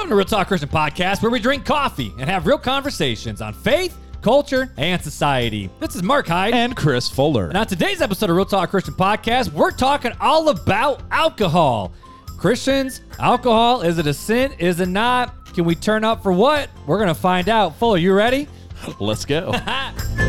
[0.00, 3.52] Welcome to Real Talk Christian Podcast, where we drink coffee and have real conversations on
[3.52, 5.68] faith, culture, and society.
[5.78, 6.54] This is Mark Hyde.
[6.54, 7.48] and Chris Fuller.
[7.48, 11.92] And on today's episode of Real Talk Christian Podcast, we're talking all about alcohol.
[12.38, 14.54] Christians, alcohol, is it a sin?
[14.58, 15.52] Is it not?
[15.52, 16.70] Can we turn up for what?
[16.86, 17.76] We're going to find out.
[17.76, 18.48] Fuller, you ready?
[19.00, 19.52] Let's go.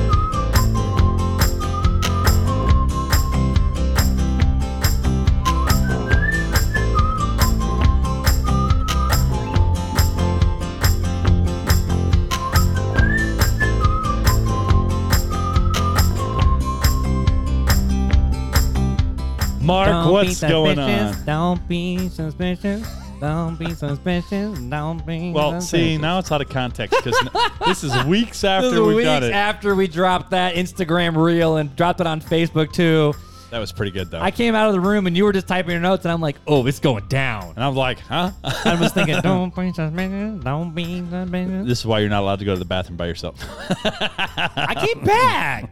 [19.71, 21.25] Mark, Don't what's be going on?
[21.25, 22.87] Don't be suspicious.
[23.21, 24.59] Don't be suspicious.
[24.59, 26.01] Don't be Well, see, suspicious.
[26.01, 27.19] now it's out of context because
[27.65, 29.31] this is weeks This after is we've weeks done it.
[29.31, 33.13] after we dropped that Instagram reel and dropped it on Facebook too.
[33.51, 34.19] That was pretty good, though.
[34.21, 36.21] I came out of the room and you were just typing your notes, and I'm
[36.21, 38.31] like, "Oh, it's going down." and I'm like, huh?
[38.43, 40.43] I was thinking, "Don't be suspicious.
[40.43, 43.05] Don't be suspicious." this is why you're not allowed to go to the bathroom by
[43.07, 43.35] yourself.
[43.85, 45.69] I came back.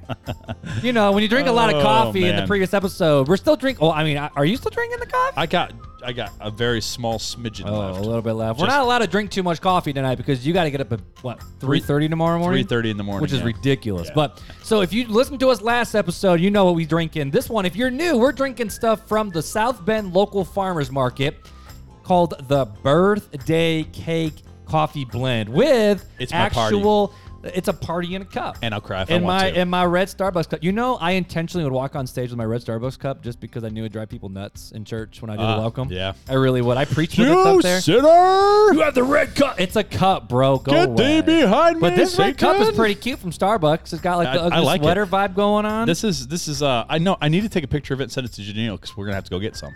[0.83, 2.47] You know, when you drink a lot of Oh, coffee in the man.
[2.47, 3.83] previous episode, we're still drinking.
[3.83, 5.37] Oh, I mean, are you still drinking the coffee?
[5.37, 5.71] I got,
[6.03, 7.99] I got a very small smidgen Oh, left.
[7.99, 8.59] a little bit left.
[8.59, 10.81] we're Just- not allowed to drink too much coffee tonight because you got to get
[10.81, 12.65] up at what three thirty tomorrow morning.
[12.65, 13.45] 3:30 in the morning, which is yeah.
[13.45, 14.07] ridiculous.
[14.07, 14.13] Yeah.
[14.15, 17.29] But so if you listened to us last episode, you know what we drink in.
[17.31, 21.37] This one, if you're new, we're drinking stuff from the South Bend local farmers market
[22.03, 26.75] called the Birthday Cake Coffee Blend with It's my party.
[26.77, 27.13] actual.
[27.43, 28.57] It's a party in a cup.
[28.61, 29.59] And I'll cry if I in want my to.
[29.61, 30.63] in my red Starbucks cup.
[30.63, 33.63] You know, I intentionally would walk on stage with my red Starbucks cup just because
[33.63, 35.87] I knew it'd drive people nuts in church when I did Ah, the welcome.
[35.91, 36.13] yeah.
[36.29, 36.77] I really would.
[36.77, 37.81] I preached with it up You there.
[37.81, 38.73] sinner!
[38.73, 39.59] You have the red cup.
[39.59, 40.57] It's a cup, bro.
[40.57, 41.21] Go Get away.
[41.21, 42.75] thee behind But me, this red cup is Satan.
[42.75, 43.93] pretty cute from Starbucks.
[43.93, 44.83] It's got like I- the I ugly like it.
[44.83, 45.87] sweater vibe going on.
[45.87, 48.03] This is this is uh I know I need to take a picture of it
[48.03, 49.73] and send it to Janelle because we're gonna have to go get some.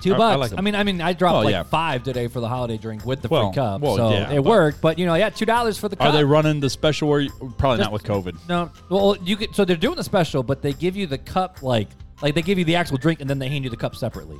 [0.00, 1.62] Two I- I like I, mean, I mean, I dropped Oh, like yeah.
[1.64, 4.36] five today for the holiday drink with the Well, free cup, well, so yeah, it
[4.36, 4.80] but- worked.
[4.80, 6.06] But you know, yeah, two dollars for the cup.
[6.08, 8.36] Are they running the special where you, probably not with COVID?
[8.48, 11.62] No, well, you get so they're doing the special, but they give you the cup
[11.62, 11.88] like
[12.22, 14.38] like they give you the actual drink and then they hand you the cup separately.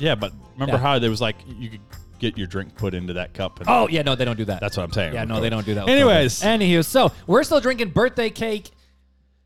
[0.00, 0.78] Yeah, but remember Yeah.
[0.80, 1.80] how there was like you could
[2.18, 4.60] get your drink put into that cup and Oh yeah, no, they don't do that.
[4.60, 5.14] that's what I'm saying.
[5.14, 5.84] Yeah, no, they don't do that.
[5.84, 6.40] with Anyways.
[6.40, 6.58] COVID.
[6.60, 8.70] anywho, so we're still drinking birthday cake,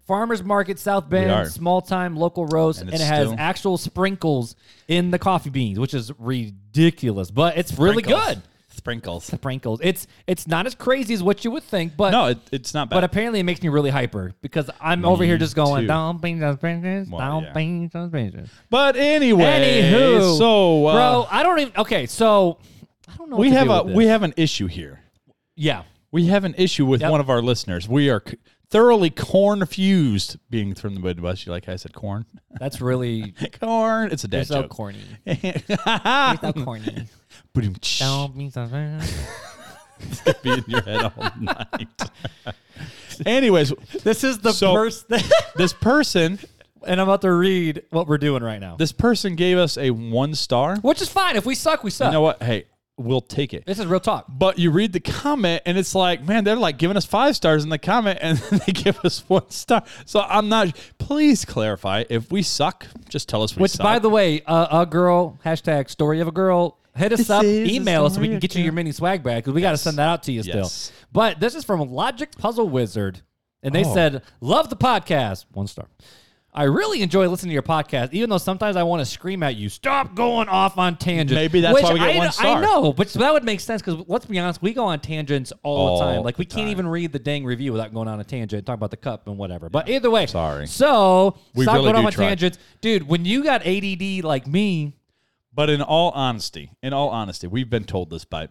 [0.09, 1.09] farmers market, South.
[1.09, 4.57] Bend, small time local roast, and, And it has still- actual sprinkles
[4.89, 8.43] in the coffee beans, which is ridiculous, but it's really good.
[8.71, 9.25] Sprinkles.
[9.25, 9.81] Sprinkles.
[9.83, 12.89] It's it's not as crazy as what you would think, but No, it, it's not
[12.89, 12.97] bad.
[12.99, 15.87] but apparently it makes me really hyper because I'm over here just going, too.
[15.89, 17.53] don't be suspicious, Well, don't yeah.
[17.55, 18.51] be suspicious.
[18.71, 21.73] But anyway, Anywho, so uh, bro, I don't even.
[21.77, 22.59] Okay, so
[23.13, 23.37] I don't know.
[23.37, 25.01] we have a we have an issue here.
[25.57, 25.83] yeah.
[26.11, 27.11] We have an issue with Yep.
[27.11, 27.87] one of our listeners.
[27.87, 28.23] We are
[28.71, 31.47] thoroughly corn-fused, being from the Midwest.
[31.47, 32.27] You like how I said corn?
[32.61, 34.11] That's really corn.
[34.13, 34.71] It's a dad so joke.
[34.71, 35.01] corny.
[35.27, 37.07] So corny.
[37.99, 39.23] Don't be suspicious.
[40.43, 41.89] be in your head all night.
[43.27, 43.73] Anyways,
[44.05, 45.25] This is the So- first thing,
[45.57, 46.39] this person,
[46.87, 48.77] and I'm about to read what we're doing right now.
[48.77, 50.77] this person gave us a one star.
[50.77, 51.35] Which is fine.
[51.37, 52.07] If we suck, we suck.
[52.09, 52.41] You know what?
[52.43, 52.67] Hey,
[52.99, 53.65] we'll take it.
[53.65, 54.27] This is real talk.
[54.29, 57.65] But you read the comment and it's like, man, they're like giving us five stars
[57.65, 59.85] in the comment and then they give us one star.
[60.05, 60.77] So I'm not.
[60.99, 62.87] Please clarify if we suck.
[63.09, 63.85] Just tell us we Which, suck.
[63.85, 66.79] by the way, uh, a girl hashtag story of a girl.
[66.97, 69.45] Hit us This up, email us so we can get you your mini swag bag
[69.45, 70.69] because we got to send that out to you still.
[71.13, 73.21] But this is from Logic Puzzle Wizard,
[73.63, 73.95] and they Oh.
[73.95, 75.87] said, "Love the podcast, one star."
[76.55, 79.57] I really enjoy listening to your podcast, even though sometimes I want to scream at
[79.57, 82.61] you, "Stop going off on tangents." Maybe that's Which why we get I, one I
[82.61, 85.77] know, but that would make sense because let's be honest, we go on tangents all,
[85.89, 86.23] All the time.
[86.25, 86.69] Like we can't time.
[86.71, 89.37] even read the dang review without going on a tangent, talk about the cup and
[89.37, 89.69] whatever.
[89.69, 90.67] But either way, Sorry.
[90.67, 92.29] So We stop really going off on try.
[92.29, 93.07] tangents, dude.
[93.07, 94.95] When you got ADD like me,
[95.55, 98.49] But in all honesty, in all honesty, we've been told this by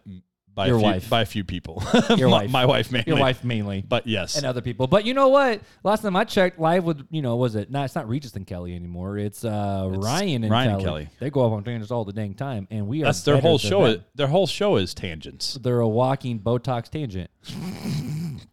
[0.58, 1.08] by Your a few, wife.
[1.08, 1.80] by a few people.
[2.16, 2.50] Your my, wife.
[2.50, 3.04] my wife mainly.
[3.06, 3.84] your wife mainly.
[3.88, 4.88] But yes, and other people.
[4.88, 5.60] But you know what?
[5.84, 7.70] Last time I checked, live with you know was it?
[7.70, 9.18] No, it's not Regis and Kelly anymore.
[9.18, 10.84] It's uh, Ryan and Ryan Kelly.
[10.84, 11.08] Kelly.
[11.20, 13.04] They go off on tangents all the dang time, and we are.
[13.04, 13.84] that's their whole show.
[13.84, 15.54] Is, their whole show is tangents.
[15.62, 17.30] They're a walking Botox tangent.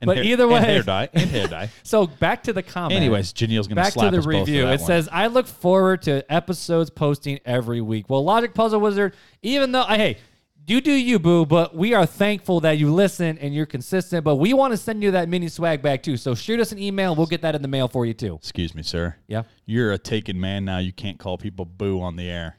[0.00, 1.70] And But hair- either and way- hair dye and hair dye.
[1.82, 2.92] So back to the comment.
[2.94, 4.66] Anyways, Janelle's gonna back slap to the review.
[4.66, 4.78] It one.
[4.80, 9.84] says, "I look forward to episodes posting every week." Well, Logic Puzzle Wizard, even though
[9.84, 10.18] I hey.
[10.68, 14.24] You do you, boo, but we are thankful that you listen and you're consistent.
[14.24, 16.16] But we want to send you that mini swag bag too.
[16.16, 17.14] So shoot us an email.
[17.14, 18.34] We'll get that in the mail for you too.
[18.34, 19.14] "Excuse me, sir.
[19.28, 19.44] Yeah.
[19.64, 20.78] You're a taken man now.
[20.78, 22.56] You can't call people boo on the air."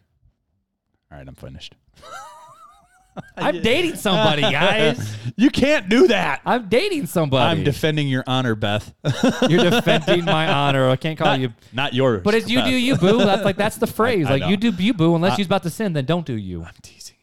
[1.12, 1.76] All right, I'm finished.
[3.38, 5.16] I'm dating somebody, guys.
[5.40, 6.42] You can't do that.
[6.48, 7.60] I'm dating somebody.
[7.60, 8.92] I'm defending your honor, Beth.
[9.50, 10.90] You're defending my honor.
[10.90, 11.54] I can't call not, you.
[11.72, 12.22] not yours.
[12.24, 12.68] But it's you Beth.
[12.70, 13.20] do you, boo.
[13.20, 14.26] That's like that's the phrase.
[14.26, 14.50] I like know.
[14.50, 15.14] you do you, boo.
[15.14, 16.64] Unless I- you're about to sin, then don't do you.
[16.64, 16.98] I'm teasing you.
[16.98, 17.17] It's okay.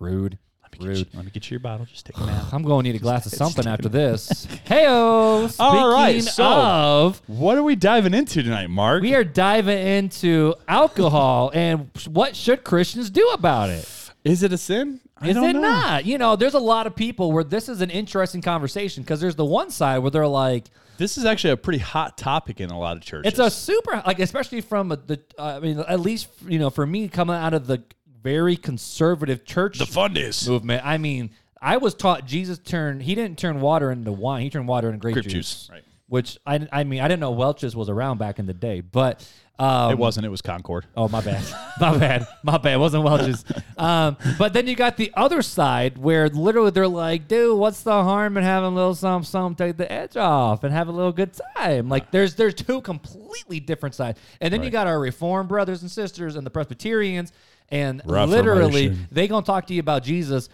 [0.00, 0.38] Rude.
[0.62, 0.96] Let me, Rude.
[0.98, 1.86] get you, let me get you your bottle.
[1.86, 2.44] Just take a nap.
[2.52, 4.46] I'm going to need a glass of something after this.
[4.66, 5.48] Heyo.
[5.48, 9.02] Speaking All right, so- of, What are we diving into tonight, Mark?
[9.02, 13.88] we are diving into alcohol and what should Christians do about it?
[14.24, 15.00] Is it a sin?
[15.18, 15.52] I Is it know.
[15.60, 16.04] not?
[16.06, 19.36] You know, there's a lot of people where this is an interesting conversation because there's
[19.36, 20.64] the one side where they're like,
[20.98, 23.32] This is actually a pretty hot topic in a lot of churches.
[23.32, 25.20] It's a super like, especially from the.
[25.38, 27.82] Uh, I mean, at least you know, for me, coming out of the
[28.22, 30.48] very conservative church the fundus.
[30.48, 30.84] movement.
[30.84, 31.30] I mean,
[31.60, 33.02] I was taught Jesus turned.
[33.02, 34.42] He didn't turn water into wine.
[34.42, 35.32] He turned water into grape, Grape juice.
[35.32, 35.84] juice, right.
[36.08, 39.24] Which I, I mean, I didn't know Welch's was around back in the day, but
[39.60, 40.24] um, It wasn't.
[40.24, 40.86] It was Concord.
[40.96, 41.44] Oh, my bad.
[41.80, 42.26] my bad.
[42.42, 42.74] My bad.
[42.74, 43.44] It wasn't Welch's.
[43.80, 48.02] Um, but then you got the other side where literally they're like, dude, what's the
[48.02, 51.12] harm in having a little something, something, take the edge off and have a little
[51.12, 51.88] good time?
[51.88, 54.20] Like there's there's two completely different sides.
[54.42, 57.32] And then you got our Reformed brothers and sisters and the Presbyterians.
[57.70, 59.08] And literally, Reformation.
[59.12, 60.48] they going to talk to you about Jesus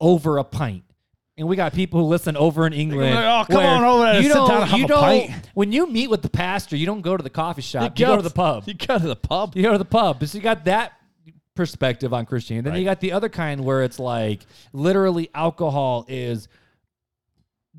[0.00, 0.84] over a pint.
[1.36, 3.14] And we got people who listen over in England.
[3.14, 4.88] like, "Oh, come where on over there you sit don't- down and have you a
[4.88, 7.98] don't- pint." When you meet with the pastor, you don't go to the coffee shop.
[7.98, 8.64] You go to the pub.
[8.68, 9.56] You go to the pub.
[9.56, 10.24] You go to the pub.
[10.26, 10.92] So you got that
[11.56, 12.70] perspective on Christianity.
[12.70, 16.48] Then you got the other kind where it's like literally alcohol is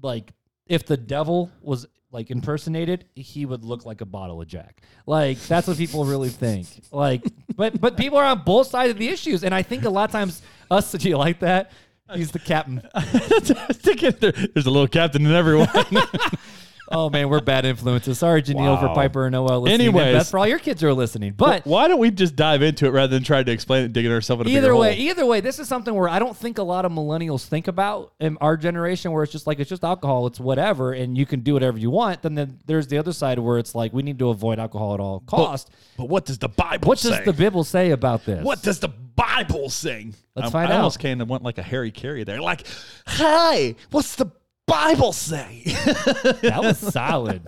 [0.02, 0.32] like
[0.68, 1.86] if the devil was
[2.16, 4.82] like impersonated, he would look like a bottle of Jack.
[5.06, 6.66] Like that's what people really think.
[6.92, 7.22] Like,
[7.56, 10.06] but but people are on both sides of the issues, and I think a lot
[10.06, 10.42] of times
[10.72, 10.94] us.
[10.94, 11.72] Do you like that?
[12.14, 12.82] He's the captain.
[14.54, 15.68] There's a little captain in everyone.
[16.92, 18.20] Oh man, we're bad influences.
[18.20, 19.88] Sorry, Janelle for Piper and Noel listening.
[19.88, 20.06] Anyways.
[20.06, 21.34] and Beth for all your kids who are listening.
[21.36, 24.12] But Why don't we just dive into it rather than try to explain it, digging
[24.12, 25.02] ourselves in a either way, hole?
[25.10, 28.14] either way, this is something where I don't think a lot of millennials think about
[28.20, 31.40] in our generation, where it's just like it's just alcohol, it's whatever, and you can
[31.40, 32.22] do whatever you want.
[32.22, 35.00] Then, then there's the other side where it's like we need to avoid alcohol at
[35.00, 35.72] all cost.
[35.98, 37.10] But what does the Bible what say?
[37.10, 38.44] does the Bible say about this?
[38.44, 40.14] What does the Bible sing?
[40.36, 40.78] Let's I, find I out.
[40.78, 42.42] almost came and went like a Harry Caray there.
[42.42, 42.68] Like,
[43.08, 44.30] hi, what's the
[44.68, 45.62] Bible say?
[45.66, 47.46] that was solid.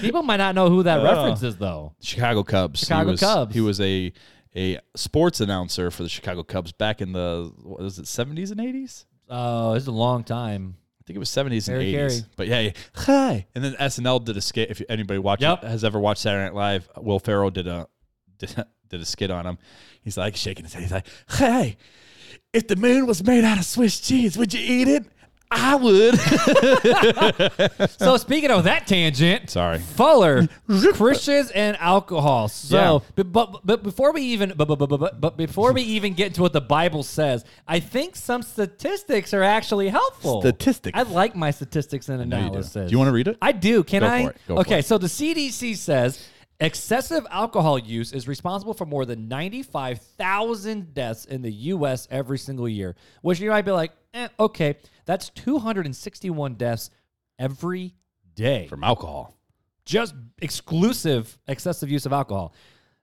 [0.00, 1.94] People might not know who that reference is though.
[2.00, 2.80] Chicago Cubs.
[2.80, 3.54] Chicago he was, Cubs.
[3.54, 4.12] He was a
[4.54, 8.60] a sports announcer for the Chicago Cubs back in the what was it seventies and
[8.60, 9.06] eighties?
[9.28, 10.76] Oh, it's a long time.
[11.00, 12.22] I think it was seventies and eighties.
[12.36, 13.46] But yeah, yeah, hi.
[13.54, 14.70] And then SNL did a skit.
[14.70, 15.62] If anybody watch Yep.
[15.62, 17.86] has ever watched Saturday Night Live, Will Ferrell did a
[18.38, 19.58] did, a- did a skit on him.
[20.02, 20.82] He's like shaking his head.
[20.82, 21.76] He's like, "Hey,
[22.52, 25.06] if the moon was made out of Swiss cheese, would you eat it?
[25.50, 26.18] I would."
[27.98, 29.78] So speaking of that tangent, Sorry.
[29.78, 30.48] Fuller,
[30.94, 32.48] Christians and alcohol.
[32.48, 32.98] So, Yeah.
[33.16, 36.28] but, but but before we even but, but, but, but, but before we even get
[36.28, 40.40] into what the Bible says, I think some statistics are actually helpful.
[40.40, 40.98] Statistics.
[40.98, 42.36] I like my statistics and you do.
[42.36, 42.88] analysis.
[42.88, 43.36] Do you wanna read it?
[43.42, 43.82] I do.
[43.84, 44.22] Can Go I?
[44.24, 44.36] for it.
[44.48, 44.82] Go for okay.
[44.82, 46.28] So the CDC says.
[46.58, 52.08] Excessive alcohol use is responsible for more than 95,000 deaths in the U.S.
[52.10, 54.76] every single year, which you might be like, eh, okay,
[55.06, 56.90] that's 261 deaths
[57.38, 57.94] every
[58.34, 59.34] day From alcohol.
[59.84, 62.54] just exclusive excessive use of alcohol.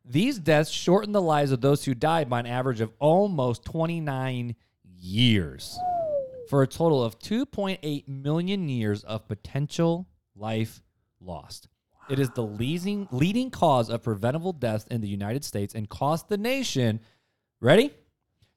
[0.05, 4.55] These deaths shorten the lives of those who died by an average of almost 29
[4.99, 5.79] years
[6.49, 10.81] for a total of 2.8 million years of potential life
[11.21, 11.69] lost.
[12.09, 16.27] It is the leading, leading cause of preventable deaths in the United States and cost
[16.27, 16.99] the nation,
[17.61, 17.91] ready?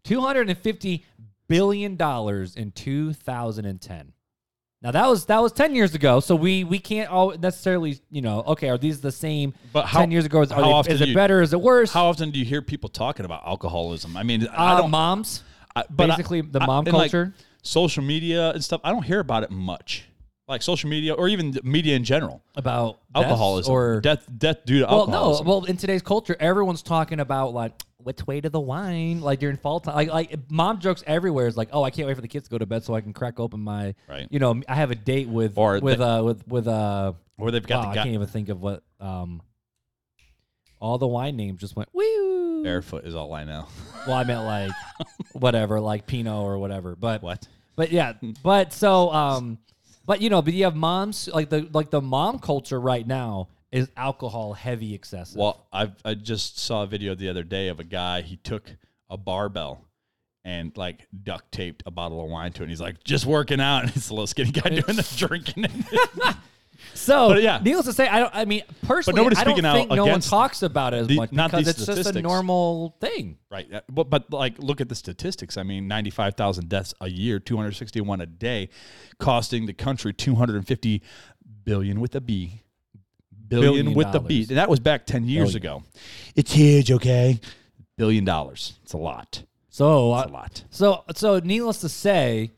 [0.04, 1.02] $250
[1.48, 4.12] billion dollars in 2010.
[4.82, 8.20] Now that was that was ten years ago, so we we can't all necessarily you
[8.22, 9.54] know okay are these the same?
[9.72, 11.40] But how- ten years ago is, how they- often is it you- better?
[11.40, 11.92] Is it worse?
[11.92, 14.16] How often do you hear people talking about alcoholism?
[14.16, 14.90] I mean, I uh, don't.
[14.90, 15.42] moms,
[15.74, 17.34] I- but I- basically the I- mom like, culture.
[17.62, 18.80] social media and stuff.
[18.84, 20.04] I don't hear about it much.
[20.46, 22.40] Like social media or even media in general.
[22.54, 25.44] about Alcoholism or death, death due to well alcoholism.
[25.46, 27.72] no well in today's culture everyone's talking about like
[28.06, 31.56] which way to the wine like during fall time like like mom jokes everywhere is
[31.56, 33.12] like oh I can't wait for the kids to go to bed so I can
[33.12, 34.28] crack open my Right.
[34.30, 37.50] you know I have a date with Or with the- uh with with uh or
[37.50, 39.42] they've got wow, I can't even think of what um
[40.80, 43.66] all the wine names just went woo barefoot is all I know.
[44.06, 44.70] Well, I meant like
[45.32, 46.94] whatever, like Pinot or whatever.
[46.96, 47.46] But What?
[47.76, 49.58] But yeah, but so um,
[50.06, 53.48] but you know, but you have moms like the like the mom culture right now
[53.76, 55.36] is alcohol heavy excessive.
[55.36, 58.22] Well, I I just saw a video the other day of a guy.
[58.22, 58.70] He took
[59.10, 59.84] a barbell
[60.44, 62.64] and like duct taped a bottle of wine to it.
[62.64, 63.82] And he's like, just working out.
[63.86, 65.66] And it's a little skinny guy doing the drinking.
[66.94, 67.60] so but yeah.
[67.62, 68.34] needless to say, I don't.
[68.34, 71.50] I mean, personally, I don't think no one talks about it as the- much not
[71.50, 73.38] because it's just a normal thing.
[73.50, 73.70] right.
[73.72, 75.56] Uh, But, but like, look at the statistics.
[75.56, 78.68] I mean, 95,000 deaths a year, 261 a day,
[79.18, 81.02] costing the country 250
[81.64, 82.62] billion with a B.
[83.48, 84.38] Billion, Billion with the B.
[84.38, 84.48] dollars.
[84.50, 85.78] And that was back 10 years Billion.
[85.80, 85.84] ago.
[86.34, 87.40] It's huge, okay?
[87.96, 88.74] Billion dollars.
[88.82, 89.42] It's a lot.
[89.70, 90.64] So uh, a lot.
[90.70, 92.50] So, so needless to say,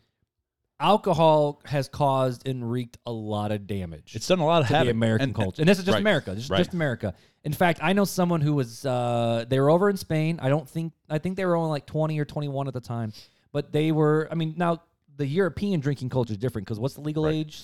[0.80, 4.72] alcohol has caused and wreaked a lot of damage It's done a lot of to
[4.72, 4.92] the havoc.
[4.92, 6.34] American And- culture, and this is just right, America.
[6.34, 6.58] This is right.
[6.58, 7.14] just America.
[7.44, 10.38] In fact, I know someone who was uh, they were over in Spain.
[10.42, 12.80] I don't think I think they were only like twenty or twenty one at the
[12.80, 13.12] time,
[13.52, 14.28] but they were.
[14.30, 14.82] I mean, now
[15.16, 17.34] the European drinking culture is different because what's the legal Right.
[17.34, 17.56] age?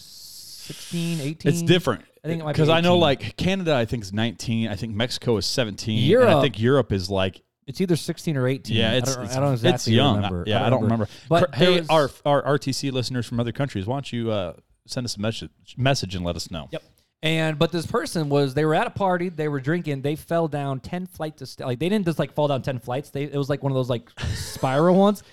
[0.64, 1.52] 16, 18?
[1.52, 2.04] It's different.
[2.24, 4.68] I think because I know like Canada, I think is 19.
[4.68, 5.96] I think Mexico is 17.
[5.98, 8.76] and Europe- I think Europe is like It's either sixteen or eighteen.
[8.78, 10.16] yeah, I it's don't, it's, I don't exactly it's young.
[10.16, 10.44] remember.
[10.46, 11.08] yeah, I don't remember.
[11.28, 14.54] But hey, there's- our our RTC listeners from other countries, why don't you uh,
[14.86, 16.68] send us a message message and let us know?
[16.72, 16.82] Yep.
[17.22, 20.46] And but this person was they were at a party, they were drinking, they fell
[20.46, 23.08] down ten flights of st- like they didn't just like fall down ten flights.
[23.10, 25.22] They it was like one of those like spiral ones.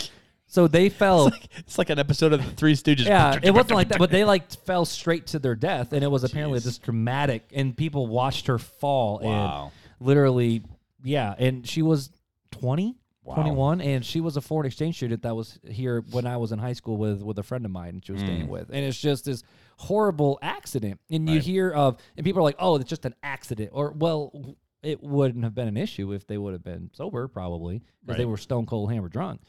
[0.52, 1.32] So they fell.
[1.60, 3.06] It's like an episode of the Three Stooges.
[3.06, 6.08] yeah, it wasn't like that, but they like fell straight to their death, and it
[6.12, 6.64] was apparently Jeez.
[6.66, 7.44] this dramatic.
[7.54, 9.72] And people watched her fall, Wow.
[10.00, 10.62] and literally,
[11.04, 11.34] yeah.
[11.38, 12.10] And she was
[12.52, 13.36] 20, Wow.
[13.36, 16.60] 21, and she was a foreign exchange student that was here when I was in
[16.60, 18.68] high school with with a friend of mine, and she was staying with.
[18.72, 19.44] And it's just this
[19.78, 21.44] horrible accident, and you Mm.
[21.44, 24.56] Hear of, and people are like, "Oh, it's just an accident," or well.
[24.84, 28.26] It wouldn't have been an issue if they would have been sober, probably, because they
[28.26, 29.40] were stone cold hammer drunk.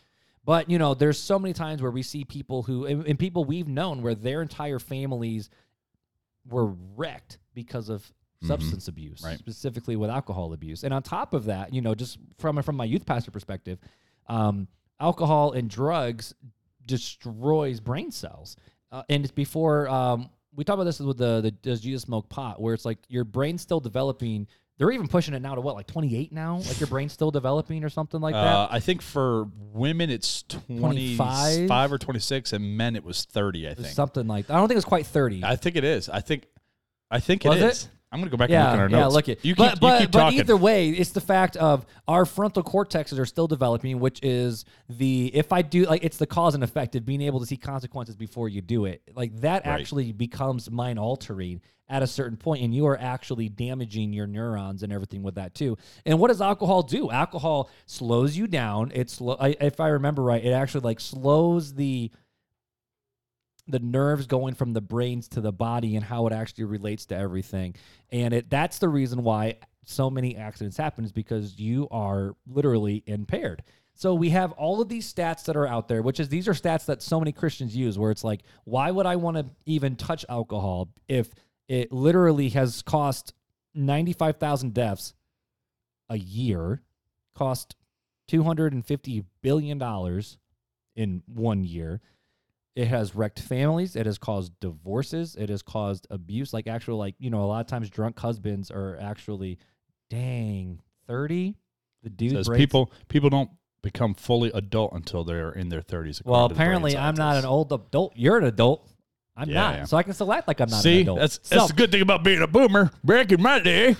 [0.45, 3.45] But you know, there's so many times where we see people who and, and people
[3.45, 5.51] we've known where their entire families
[6.49, 8.11] were wrecked because of
[8.43, 9.27] substance abuse, Mm-hmm.
[9.29, 9.39] Right.
[9.39, 10.83] specifically with alcohol abuse.
[10.83, 13.79] And on top of that, you know, just from from my youth pastor perspective,
[14.27, 14.67] um,
[14.99, 16.35] alcohol and drugs
[16.87, 18.57] destroys brain cells.
[18.91, 22.29] Uh, and it's before um, we talk about this with the the does Jesus smoke
[22.29, 24.49] pot, where it's like your brain's still developing.
[24.83, 26.57] They're even pushing it now to what, like 28 now?
[26.57, 28.45] Like your brain's still developing or something like that?
[28.45, 31.19] Uh, I think for women it's 25?
[31.69, 33.69] 25 or 26, and men it was 30.
[33.69, 33.87] I think.
[33.87, 34.55] something like that.
[34.55, 35.45] I don't think it's quite 30.
[35.45, 36.09] I think it is.
[36.09, 36.47] I think.
[37.13, 37.71] I think Was it it?
[37.71, 37.89] is.
[38.11, 39.15] I'm gonna go back yeah, and look at our yeah, notes.
[39.15, 39.45] look it.
[39.45, 42.65] You keep, but you but, keep but either way, it's the fact of our frontal
[42.65, 46.65] cortexes are still developing, which is the if I do like it's the cause and
[46.65, 49.01] effect of being able to see consequences before you do it.
[49.15, 49.81] Like that Right.
[49.81, 51.61] actually becomes mind altering
[51.93, 55.55] at a certain point, and you are actually damaging your neurons and everything with that
[55.55, 55.77] too.
[56.07, 57.11] And what does alcohol do?
[57.11, 58.91] Alcohol slows you down.
[58.95, 59.21] It's.
[59.21, 62.11] If I remember right, it actually like slows the
[63.69, 67.17] the nerves going from the brains to the body and how it actually relates to
[67.17, 67.77] everything.
[68.11, 73.03] And it that's the reason why so many accidents happen is because you are literally
[73.07, 73.63] impaired.
[73.95, 76.55] So we have all of these stats that are out there, which is these are
[76.55, 79.97] stats that so many Christians use where it's like, why would I want to even
[79.97, 81.35] touch alcohol if
[81.73, 83.33] it literally has cost
[83.75, 85.15] 95,000 deaths
[86.11, 86.83] a year,
[87.35, 87.77] cost
[88.29, 90.37] 250 billion dollars
[90.95, 92.03] in one year.
[92.77, 93.97] It has wrecked families.
[93.97, 95.35] It has caused divorces.
[95.35, 96.53] It has caused abuse.
[96.53, 99.59] Like actual, like you know, a lot of times drunk husbands are actually,
[100.11, 101.57] dang, thirty.
[102.03, 103.51] The dude Says breaks- people people don't
[103.83, 106.23] become fully adult until they're in their 30s.
[106.25, 107.47] Well, according to the brain apparently, I'm not an scientists.
[107.47, 108.13] old adult.
[108.15, 108.92] You're an adult.
[109.37, 109.85] I'm Yeah, not, yeah.
[109.85, 111.19] so I can still act like I'm not See, an adult.
[111.21, 112.91] that's So- that's the good thing about being a boomer.
[113.03, 113.97] Back in my day.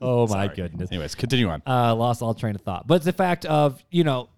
[0.00, 0.56] oh my Sorry.
[0.56, 0.90] goodness.
[0.92, 1.62] Anyways, continue on.
[1.66, 2.86] uh, lost all train of thought.
[2.86, 4.28] But it's the fact of you know,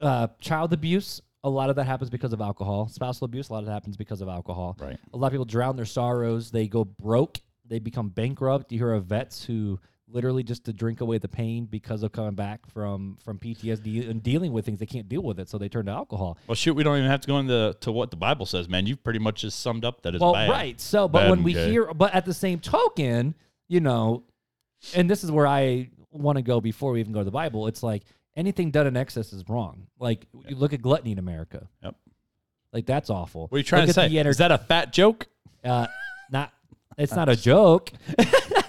[0.00, 1.20] uh, child abuse.
[1.42, 2.88] A lot of that happens because of alcohol.
[2.88, 3.50] Spousal abuse.
[3.50, 4.76] A lot of that happens because of alcohol.
[4.80, 4.96] Right.
[5.12, 6.50] A lot of people drown their sorrows.
[6.50, 7.38] They go broke.
[7.66, 8.72] They become bankrupt.
[8.72, 9.78] You hear of vets who
[10.14, 14.22] literally just to drink away the pain because of coming back from from PTSD and
[14.22, 16.38] dealing with things they can't deal with it, so they turn to alcohol.
[16.46, 18.86] Well, shoot, we don't even have to go into to what the Bible says, man.
[18.86, 20.48] You've pretty much just summed up that it's well, bad.
[20.48, 20.80] right.
[20.80, 23.34] So, but Bad when we hear, but at the same token,
[23.68, 24.22] you know,
[24.94, 27.66] and this is where I want to go before we even go to the Bible.
[27.66, 28.04] It's like
[28.36, 29.88] anything done in excess is wrong.
[29.98, 31.68] Like you look at gluttony in America.
[31.82, 31.96] Yep.
[32.72, 33.48] Like that's awful.
[33.48, 34.16] What are you trying Look to say?
[34.16, 35.26] enter- Is that a fat joke?
[35.64, 35.86] uh,
[36.30, 36.52] not.
[36.96, 37.90] It's not a joke.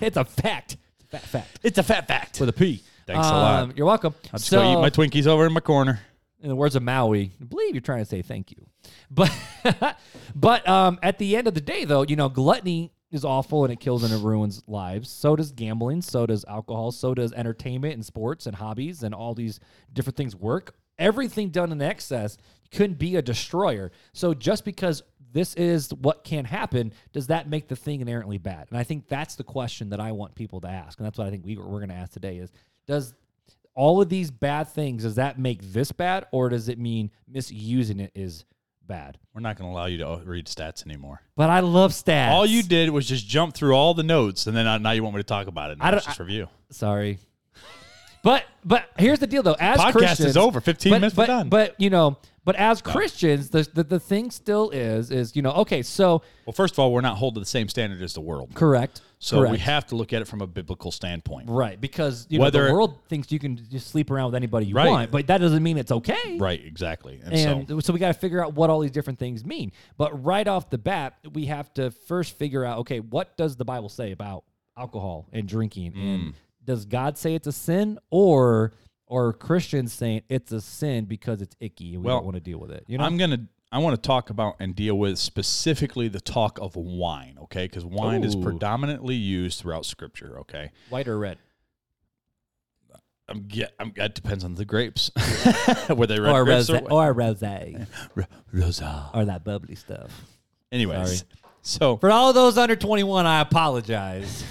[0.01, 0.77] it's a fact.
[1.15, 2.39] It's a fat fact It's a fat fact.
[2.39, 2.83] with a P.
[3.05, 3.63] Thanks a lot.
[3.63, 4.13] Um, You're welcome.
[4.33, 5.99] I'll just so, go eat my Twinkies over in my corner.
[6.41, 8.65] in the words of Maui, I believe you're trying to say thank you.
[9.11, 9.31] But
[10.35, 13.71] but um, at the end of the day, though, you know, gluttony is awful and
[13.71, 15.09] it kills and it ruins lives.
[15.09, 16.01] So does gambling.
[16.01, 16.91] So does alcohol.
[16.91, 19.59] So does entertainment and sports and hobbies and all these
[19.93, 20.75] different things work.
[20.97, 22.37] Everything done in excess
[22.71, 23.91] couldn't be a destroyer.
[24.13, 25.03] So just because
[25.35, 28.67] this is what can happen, does that make the thing inherently bad?
[28.69, 31.27] And I think that's the question that I want people to ask, and that's what
[31.27, 32.53] I think we, we're going to ask today: is
[32.87, 33.13] does
[33.73, 37.99] all of these bad things does that make this bad or does it mean misusing
[37.99, 38.45] it is
[38.87, 41.21] bad We're not going to allow you to read stats anymore.
[41.35, 44.55] but i love stats All you did was just jump through all the notes, and
[44.55, 45.79] then now you want me to talk about it.
[45.81, 46.47] I don't- just review.
[46.69, 47.19] sorry
[48.23, 50.61] but but here's the deal though as Podcast Christians, is over.
[50.61, 51.49] 15 but, minutes, but, done.
[51.49, 55.51] but you know But as Christians, the, the the thing still is is you know
[55.51, 58.21] okay, so Well, first of all, we're not held to the same standard as the
[58.21, 58.51] world.
[58.53, 59.01] correct.
[59.17, 59.51] So correct.
[59.53, 61.49] we have to look at it from a biblical standpoint.
[61.49, 64.67] right because you know Whether- the world thinks you can just sleep around with anybody
[64.67, 64.89] you Right.
[64.89, 66.37] want, but that doesn't mean it's okay.
[66.37, 67.19] Right, exactly.
[67.23, 69.71] And, And so so, we got to figure out what all these different things mean.
[69.97, 73.65] But right off the bat, we have to first figure out okay, what does the
[73.65, 74.43] Bible say about
[74.77, 75.93] alcohol and drinking?
[75.93, 75.97] Mm.
[76.15, 76.33] And
[76.63, 78.73] does God say it's a sin or
[79.07, 82.41] or Christians saying it's a sin because it's icky and we Well, don't want to
[82.41, 82.83] deal with it?
[82.87, 86.59] You know, I'm gonna I want to talk about and deal with specifically the talk
[86.61, 87.65] of wine, okay?
[87.65, 90.71] Because wine is predominantly used throughout Scripture, okay?
[90.89, 91.37] white or red
[93.27, 95.09] I'm get I'm, it depends on the grapes,
[95.89, 99.09] were they red or grapes rose or or rosé R- Rosa?
[99.15, 100.11] or that bubbly stuff.
[100.71, 101.29] Anyways, Sorry.
[101.63, 104.43] so For all those under 21, I apologize.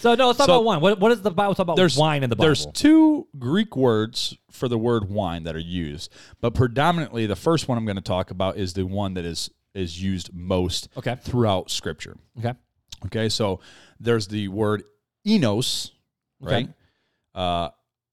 [0.00, 0.80] So no, let's talk So- about wine.
[0.80, 2.46] What, what does the Bible talk about there's wine in the Bible?
[2.46, 7.68] There's two Greek words for the word wine that are used, but predominantly the first
[7.68, 11.16] one I'm going to talk about is the one that is is used most Okay.
[11.22, 12.16] throughout Scripture.
[12.38, 12.54] okay.
[13.06, 13.60] Okay, so
[14.00, 14.82] there's the word
[15.24, 15.92] enos,
[16.42, 16.52] Okay.
[16.54, 16.68] right?
[17.34, 17.70] Uh,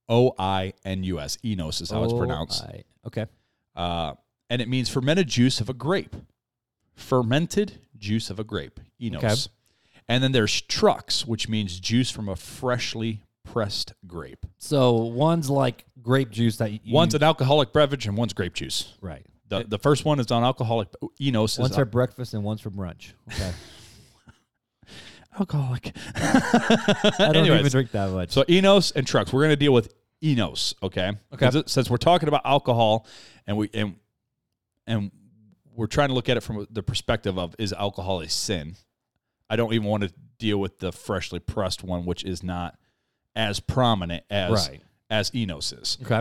[0.07, 1.39] O I N U S.
[1.43, 2.63] Enos is how it's Oh, pronounced.
[3.07, 3.25] Okay.
[3.75, 4.13] Uh,
[4.51, 6.15] and it means fermented juice of a grape.
[6.93, 8.79] Fermented juice of a grape.
[9.01, 9.23] Enos.
[9.23, 9.35] Okay.
[10.07, 14.45] And then there's trux, which means juice from a freshly pressed grape.
[14.59, 18.93] So one's like grape juice that you, One's an alcoholic beverage and one's grape juice.
[19.01, 19.25] right.
[19.47, 20.87] The, the first one is non-alcoholic.
[21.03, 23.13] Uh, Enos One's for breakfast and one's for brunch.
[23.31, 23.51] Okay.
[25.39, 25.91] alcoholic.
[26.15, 27.59] I don't Anyways.
[27.59, 28.31] even drink that much.
[28.31, 29.31] So Enos and trucks.
[29.33, 29.93] We're going to deal with
[30.23, 31.11] Enos, okay?
[31.33, 31.59] Okay.
[31.59, 33.05] it- Since we're talking about alcohol,
[33.45, 33.95] and we and
[34.87, 35.11] and
[35.75, 38.75] we're trying to look at it from the perspective of is alcohol a sin?
[39.49, 42.77] I don't even want to deal with the freshly pressed one, which is not
[43.35, 44.81] as prominent as Right.
[45.09, 45.97] as Enos is.
[46.01, 46.15] okay.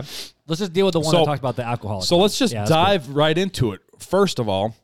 [0.47, 2.01] Let's just deal with the one So- that talks about the alcohol.
[2.01, 2.83] So let's just Yeah, that's cool.
[2.83, 3.81] dive right into it.
[3.97, 4.75] First of all,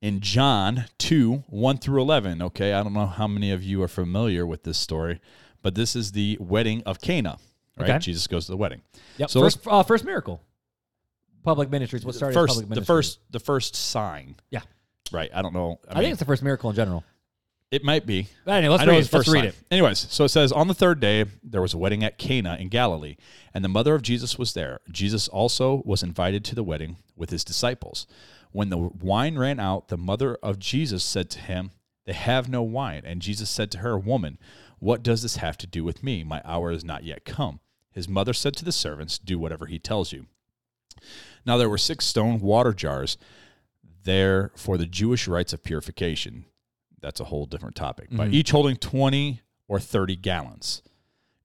[0.00, 3.88] in John 2, 1 through 11, okay, I don't know how many of you are
[3.88, 5.20] familiar with this story,
[5.62, 7.38] but this is the wedding of Cana,
[7.76, 7.90] right?
[7.90, 7.98] Okay.
[7.98, 8.82] Jesus goes to the wedding.
[9.16, 9.30] Yep.
[9.30, 10.40] So first, uh, first miracle.
[11.42, 12.04] Public ministries.
[12.04, 14.60] What started first, public the first, the first sign, Yeah.
[15.10, 15.30] right?
[15.32, 15.78] I don't know.
[15.88, 17.02] I, I, mean, think it's the first miracle in general.
[17.70, 18.28] It might be.
[18.44, 19.12] But anyway, let's I read it.
[19.12, 19.54] Let's read it.
[19.70, 22.68] Anyways, so it says, On the third day, there was a wedding at Cana in
[22.68, 23.16] Galilee,
[23.52, 24.80] and the mother of Jesus was there.
[24.90, 28.06] Jesus also was invited to the wedding with his disciples.
[28.52, 31.72] When the wine ran out, the mother of Jesus said to him,
[32.06, 33.02] They have no wine.
[33.04, 34.38] And Jesus said to her, Woman,
[34.78, 36.24] what does this have to do with me?
[36.24, 37.60] My hour is not yet come.
[37.92, 40.26] His mother said to the servants, Do whatever he tells you.
[41.44, 43.18] Now there were six stone water jars
[44.04, 46.46] there for the Jewish rites of purification.
[47.00, 48.08] That's a whole different topic.
[48.10, 48.34] But Mhm.
[48.34, 50.82] each holding 20 or 30 gallons.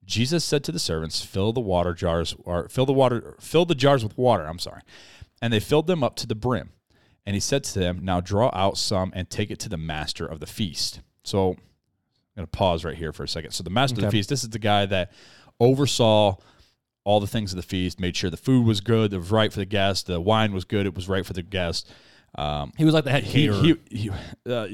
[0.05, 3.75] Jesus said to the servants, "Fill the water jars or fill the water fill the
[3.75, 4.81] jars with water, I'm sorry."
[5.41, 6.71] And they filled them up to the brim.
[7.25, 10.25] And he said to them, "Now draw out some and take it to the master
[10.25, 11.55] of the feast." So I'm
[12.35, 13.51] going to pause right here for a second.
[13.51, 15.11] So the master of the feast, this is the guy that
[15.59, 16.35] oversaw
[17.05, 19.51] all the things of the feast, made sure the food was good, it was right
[19.53, 21.89] for the guests, the wine was good, it was right for the guest.
[22.35, 24.09] Um, He was like the head he, caterer he, he
[24.49, 24.67] uh,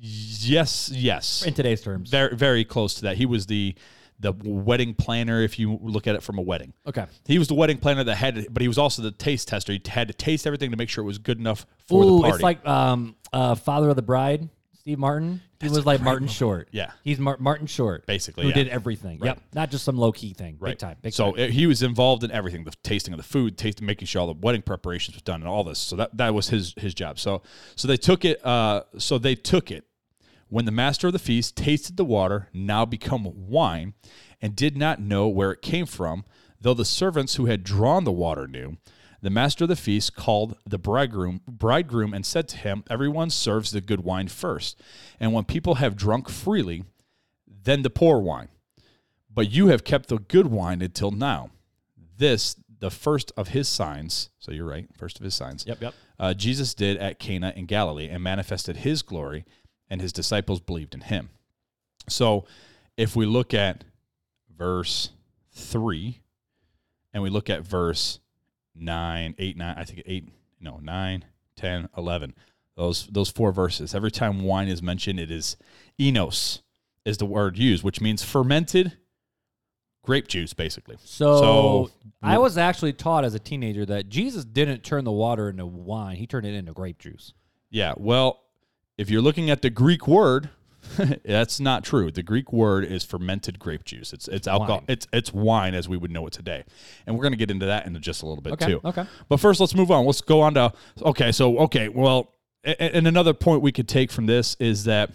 [0.00, 2.10] yes, yes, in today's terms.
[2.10, 3.16] very, very close to that.
[3.16, 3.74] He was the
[4.20, 5.42] the wedding planner.
[5.42, 7.06] If you look at it from a wedding, Okay.
[7.26, 9.72] he was the wedding planner that had, to, but he was also the taste tester.
[9.72, 12.20] He had to taste everything to make sure it was good enough for Ooh, the
[12.22, 12.34] party.
[12.34, 14.48] it's like um, uh, father of the bride,
[14.82, 15.40] Steve Martin.
[15.60, 16.34] He That's was like Martin movie.
[16.34, 16.68] Short.
[16.72, 16.90] Yeah.
[17.04, 18.54] He's Mar- Martin Short, Basically, who yeah.
[18.56, 19.20] did everything.
[19.20, 19.28] Right.
[19.28, 20.56] Yep, not just some low key thing.
[20.58, 20.70] right.
[20.70, 20.96] Big time.
[21.00, 21.52] Big so time.
[21.52, 24.40] he was involved in everything: the tasting of the food, tasting, making sure all the
[24.40, 25.78] wedding preparations was done, and all this.
[25.78, 27.20] So that that was his his job.
[27.20, 27.42] So
[27.76, 28.44] so they took it.
[28.44, 29.84] Uh, so they took it
[30.48, 33.94] when the master of the feast tasted the water, now become wine,
[34.40, 36.24] and did not know where it came from,
[36.60, 38.78] though the servants who had drawn the water knew.
[39.22, 43.70] The master of the feast called the bridegroom, bridegroom and said to him, Everyone serves
[43.70, 44.80] the good wine first,
[45.20, 46.82] and when people have drunk freely,
[47.46, 48.48] then the poor wine.
[49.32, 51.50] But you have kept the good wine until now.
[52.18, 55.80] This, the first of his signs, so you're right, first of his signs, yep.
[55.80, 55.94] Yep.
[56.18, 59.44] uh, Jesus did at Cana in Galilee and manifested his glory,
[59.88, 61.30] and his disciples believed in him.
[62.08, 62.44] So
[62.96, 63.84] if we look at
[64.50, 65.10] verse
[65.52, 66.20] 3
[67.12, 68.18] and we look at verse
[68.74, 70.28] 9, 8, 9, I think 8,
[70.60, 71.24] no, 9,
[71.56, 72.34] 10, 11,
[72.76, 75.56] those, those four verses, every time wine is mentioned, it is
[76.00, 76.62] enos
[77.04, 78.96] is the word used, which means fermented
[80.04, 80.96] grape juice, basically.
[81.04, 81.90] So, So-
[82.22, 86.16] I was actually taught as a teenager that Jesus didn't turn the water into wine;
[86.16, 87.32] he turned it into grape juice.
[87.70, 88.40] Yeah, well,
[88.96, 90.50] if you're looking at the Greek word
[91.24, 92.10] That's not true.
[92.10, 94.12] The Greek word is fermented grape juice.
[94.12, 94.78] It's it's alcohol.
[94.78, 94.84] Wine.
[94.88, 96.64] It's it's wine as we would know it today,
[97.06, 98.80] and we're going to get into that in just a little bit Okay, too.
[98.84, 99.04] okay.
[99.28, 100.04] But first, let's move on.
[100.06, 101.30] Let's go on to okay.
[101.32, 105.10] So okay, well, and another point we could take from this is that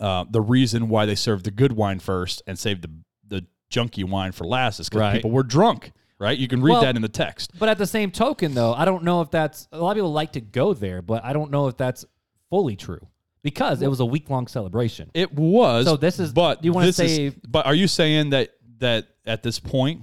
[0.00, 2.90] uh, the reason why they served the good wine first and saved the
[3.28, 5.14] the junky wine for last is because Right.
[5.14, 5.92] people were drunk.
[6.18, 6.38] Right?
[6.38, 7.50] You can read Well- that in the text.
[7.58, 10.12] But at the same token, though, I don't know if that's a lot of people
[10.12, 12.06] like to go there, but I don't know if that's
[12.48, 13.06] fully true
[13.46, 15.08] because it was a week long celebration.
[15.14, 15.86] It was.
[15.86, 19.06] So this is- But do you this is- say- But are you saying that that
[19.24, 20.02] at this point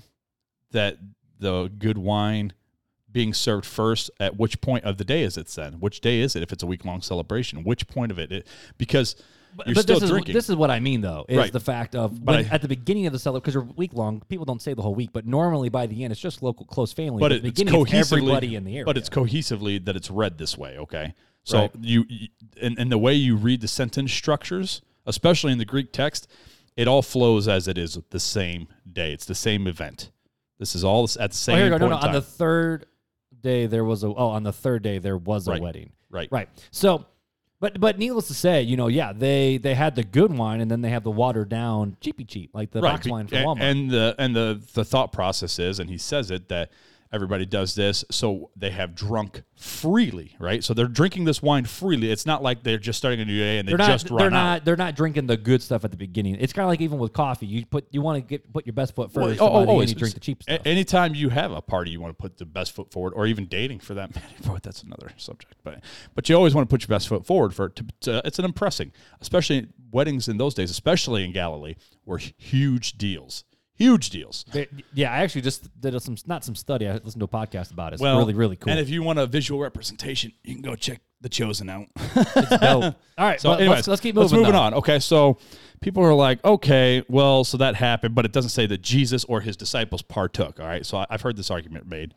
[0.71, 0.97] that
[1.39, 2.53] the good wine
[3.12, 5.73] being served first at which point of the day is it then?
[5.73, 7.63] Which day is it if it's a week long celebration?
[7.63, 8.32] Which point of it?
[8.32, 9.15] it because
[9.67, 10.32] you're but still this drinking.
[10.32, 11.51] is this is what I mean though is Right.
[11.53, 14.45] the fact of I- at the beginning of the celebration because you're week long people
[14.45, 17.19] don't say the whole week but normally by the end it's just local close family
[17.19, 19.95] but at the it's beginning it's cohesively everybody in the area But it's cohesively that
[19.95, 20.79] it's read this way.
[20.79, 21.71] Okay, so Right.
[21.82, 22.27] you, you
[22.62, 26.27] and, and the way you read the sentence structures, especially in the Greek text,
[26.77, 29.13] it all flows as it is the same day.
[29.13, 30.12] It's the same event.
[30.60, 31.56] This is all at the same.
[31.56, 31.77] oh, same here we go.
[31.77, 32.86] No, no, on the third
[33.41, 35.62] day there was a oh on the third day there was a Right.
[35.62, 36.29] wedding right.
[36.32, 37.06] right so
[37.60, 40.71] but but needless to say you know yeah they they had the good wine and
[40.71, 43.91] then they have the watered down cheapy cheap like the box wine from Walmart and
[43.91, 46.71] the and the the thought process is, and he says it that
[47.13, 50.63] everybody does this, so they have drunk freely, right?
[50.63, 52.12] So they're drinking this wine freely.
[52.12, 54.17] It's not like they're just starting a new day and they they're not just they're
[54.17, 54.65] run not out.
[54.65, 57.13] they're not drinking the good stuff at the beginning it's kind of like even with
[57.13, 59.67] coffee you put you want to get put your best foot first Well, oh, oh,
[59.69, 59.89] always.
[59.89, 62.45] you drink the cheap stuff anytime you have a party, you want to put the
[62.45, 64.60] best foot forward, or even dating for that matter.
[64.62, 65.56] That's another subject.
[65.63, 65.82] But
[66.15, 68.39] but you always want to put your best foot forward for it to, to it's
[68.39, 73.43] an impressing, especially weddings in those days, especially in Galilee, were huge deals,
[73.75, 74.45] huge deals.
[74.51, 76.88] They- yeah, I actually just did some not some study.
[76.88, 77.95] I listened to a podcast about it.
[77.95, 78.71] It's Well, really really cool.
[78.71, 81.88] And if you want a visual representation, you can go check The Chosen out.
[82.15, 82.95] it's dope.
[83.17, 84.23] All right, So, anyways, let's, let's keep moving.
[84.25, 84.59] Let's moving though.
[84.59, 84.73] on.
[84.75, 85.38] Okay, so
[85.81, 89.39] people are like, okay, well, so that happened, but it doesn't say that Jesus or
[89.41, 90.59] his disciples partook.
[90.59, 92.13] All right, so I- I've heard this argument made.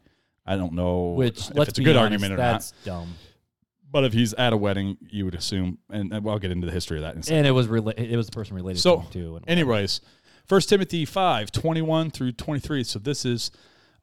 [0.47, 2.53] I don't know Which if it's a good honest, argument or not.
[2.53, 3.15] that's dumb.
[3.91, 6.99] But if he's at a wedding, you would assume, and, I'll get into the history
[6.99, 7.35] of that in.
[7.35, 9.41] And it was rela- It was the person related So, to him too.
[9.47, 10.01] Anyways,
[10.47, 12.85] First Timothy 5, 21 through 23.
[12.85, 13.51] So this is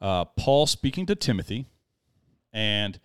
[0.01, 1.67] uh, Paul speaking to Timothy
[2.51, 2.99] and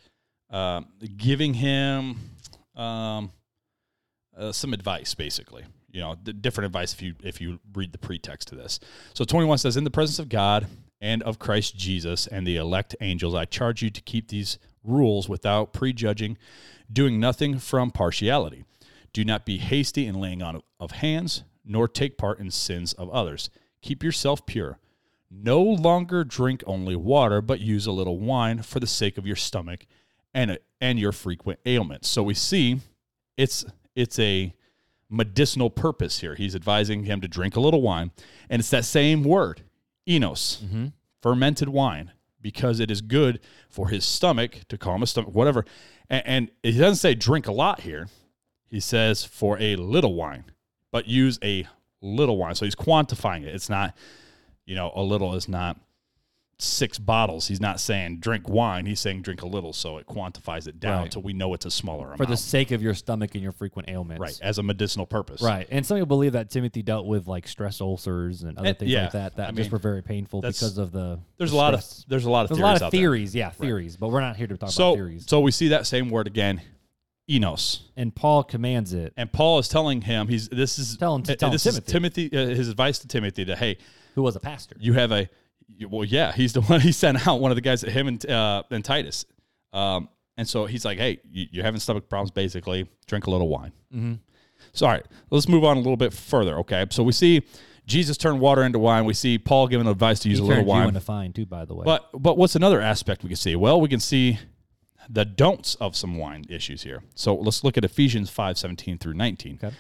[0.51, 2.17] um giving him
[2.75, 3.33] um,
[4.37, 5.65] uh, some advice, basically.
[5.91, 8.79] You know, different advice if you if you read the pretext to this.
[9.15, 10.67] So 21 says, "In the presence of God
[11.01, 15.29] and of Christ Jesus and the elect angels, I charge you to keep these rules
[15.29, 16.39] without prejudging,
[16.93, 18.65] doing nothing from partiality.
[19.13, 23.09] Do not be hasty in laying on of hands, nor take part in sins of
[23.11, 23.51] others.
[23.83, 24.79] Keep yourself pure."
[25.31, 29.37] No longer drink only water, but use a little wine for the sake of your
[29.37, 29.87] stomach
[30.33, 32.09] and and your frequent ailments.
[32.09, 32.81] So we see
[33.37, 34.55] it's it's a
[35.11, 36.35] medicinal purpose here.
[36.35, 38.11] He's advising him to drink a little wine,
[38.49, 39.63] and it's that same word,
[40.07, 40.87] enos, mm-hmm.
[41.23, 45.65] fermented wine, because it is good for his stomach to calm his stomach, whatever.
[46.09, 48.09] And, and he doesn't say drink a lot here.
[48.67, 50.45] He says for a little wine,
[50.93, 51.67] but use a
[52.01, 52.55] little wine.
[52.55, 53.55] So he's quantifying it.
[53.55, 53.97] It's not,
[54.67, 55.79] you know, a little is not
[56.61, 57.47] six bottles.
[57.47, 58.85] He's not saying drink wine.
[58.85, 59.73] He's saying drink a little.
[59.73, 61.05] So it quantifies it down Right.
[61.05, 62.19] until we know it's a smaller amount.
[62.19, 64.21] for the sake of your stomach and your frequent ailments.
[64.21, 64.41] right.
[64.43, 65.41] As a medicinal purpose.
[65.41, 65.69] Right.
[65.71, 68.91] And some people believe that Timothy dealt with like stress ulcers and other And- things
[68.91, 71.57] yeah, like that that I just mean, were very painful because of the There's the
[71.57, 73.01] a lot of there's a lot of there's theories a lot of out there.
[73.01, 75.27] theories, yeah, theories, but we're not here to talk about theories.
[75.29, 76.61] so we see that same word again,
[77.29, 77.91] enos.
[77.97, 79.13] and Paul commands it.
[79.17, 81.81] And Paul is telling him he's this is Tell him to uh, tell this is
[81.81, 83.79] Timothy uh, his advice to Timothy that hey
[84.15, 84.77] Who was a pastor?
[84.79, 85.29] you have a
[85.89, 88.29] well yeah he's the one he sent out one of the guys that him and
[88.31, 89.27] uh, and Titus
[89.73, 93.49] um and so he's like hey you, you're having stomach problems basically drink a little
[93.49, 94.15] wine mm-hmm.
[94.73, 97.43] so all right let's move on a little bit further okay so we see
[97.87, 100.57] Jesus turn water into wine we see Paul giving advice to use he a little
[100.63, 101.85] turned you wine into fine too, by the way.
[101.85, 103.57] but but what's another aspect we can see?
[103.57, 104.39] Well, we can see
[105.09, 107.03] the don'ts of some wine issues here.
[107.15, 109.61] So let's look at Ephesians 5, 17 through 19.
[109.63, 109.75] Okay.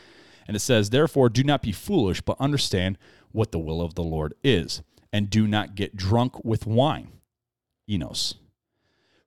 [0.46, 2.96] And it says, Therefore, do not be foolish, but understand
[3.32, 7.12] what the will of the Lord is, and do not get drunk with wine,
[7.88, 8.36] enos,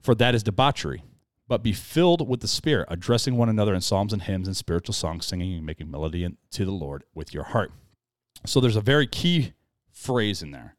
[0.01, 1.03] for that is debauchery.
[1.47, 4.93] But be filled with the Spirit, addressing one another in psalms and hymns and spiritual
[4.93, 7.73] songs, singing and making melody to the Lord with your heart.
[8.45, 9.51] So there's a very key
[9.91, 10.75] phrase in there.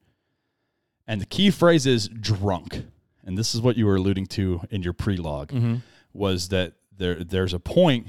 [1.06, 2.86] And the key phrase is drunk.
[3.24, 5.76] And this is what you were alluding to in your pre-log Mm-hmm.
[6.12, 8.08] was that there there's a point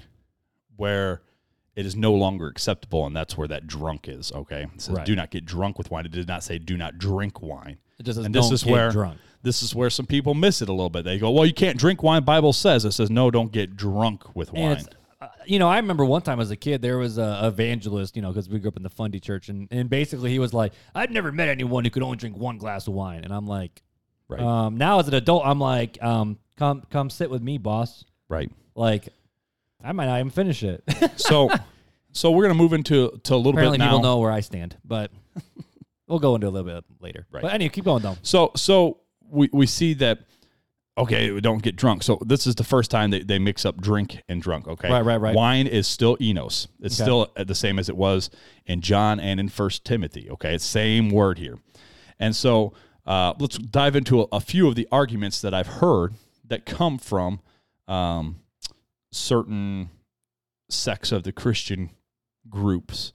[0.76, 1.22] where
[1.76, 4.64] it is no longer acceptable and that's where that drunk is, okay?
[4.76, 5.06] It says Right.
[5.06, 6.06] do not get drunk with wine.
[6.06, 7.78] It did not say do not drink wine.
[8.00, 9.18] it just says, and this "Don't is get where drunk.
[9.44, 11.04] this is where some people miss it a little bit.
[11.06, 12.24] They go, "Well, you can't drink wine.
[12.24, 14.84] Bible says." It says, "No, don't get drunk with wine."
[15.22, 18.22] Uh, you know, I remember one time as a kid, there was a evangelist, you
[18.22, 20.74] know, because we grew up in the Fundy church, and, and basically he was like,
[20.94, 23.24] I've never met anyone who could only drink one glass of wine.
[23.24, 23.82] And I'm like,
[24.34, 24.42] Right.
[24.42, 28.04] um, now as an adult, I'm like, um, come come sit with me, boss.
[28.30, 28.52] Right.
[28.76, 29.10] Like,
[29.84, 30.84] I might not even finish it.
[31.18, 31.50] So,
[32.12, 33.92] so we're gonna move into to a little Apparently, bit now.
[33.92, 35.12] people know where I stand, but
[36.08, 37.26] we'll go into a little bit later.
[37.32, 37.42] Right.
[37.42, 38.18] But anyway, keep going though.
[38.24, 40.20] So so we we see that
[40.98, 42.04] okay, we don't get drunk.
[42.04, 44.92] So this is the first time they, they mix up drink and drunk, okay?
[44.92, 45.36] Right, right, right.
[45.36, 46.68] Wine is still enos.
[46.82, 47.04] It's Okay.
[47.06, 48.30] still the same as it was
[48.68, 50.54] in John and in First Timothy, okay?
[50.54, 51.58] It's same word here.
[52.20, 52.74] And so
[53.06, 56.14] uh, let's dive into a, a few of the arguments that I've heard
[56.48, 57.40] that come from
[57.88, 58.40] um,
[59.12, 59.90] certain
[60.70, 61.90] sects of the Christian
[62.50, 63.14] groups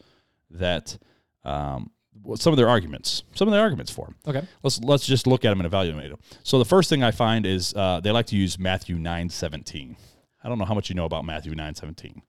[0.51, 0.99] that
[1.45, 1.91] um,
[2.37, 4.47] some of their arguments, some of their arguments for 'em Okay.
[4.63, 6.19] let's let's just look at them and evaluate them.
[6.43, 9.97] So the first thing I find is uh, they like to use Matthew nine seventeen.
[10.43, 12.23] I don't know how much you know about Matthew nine seventeen,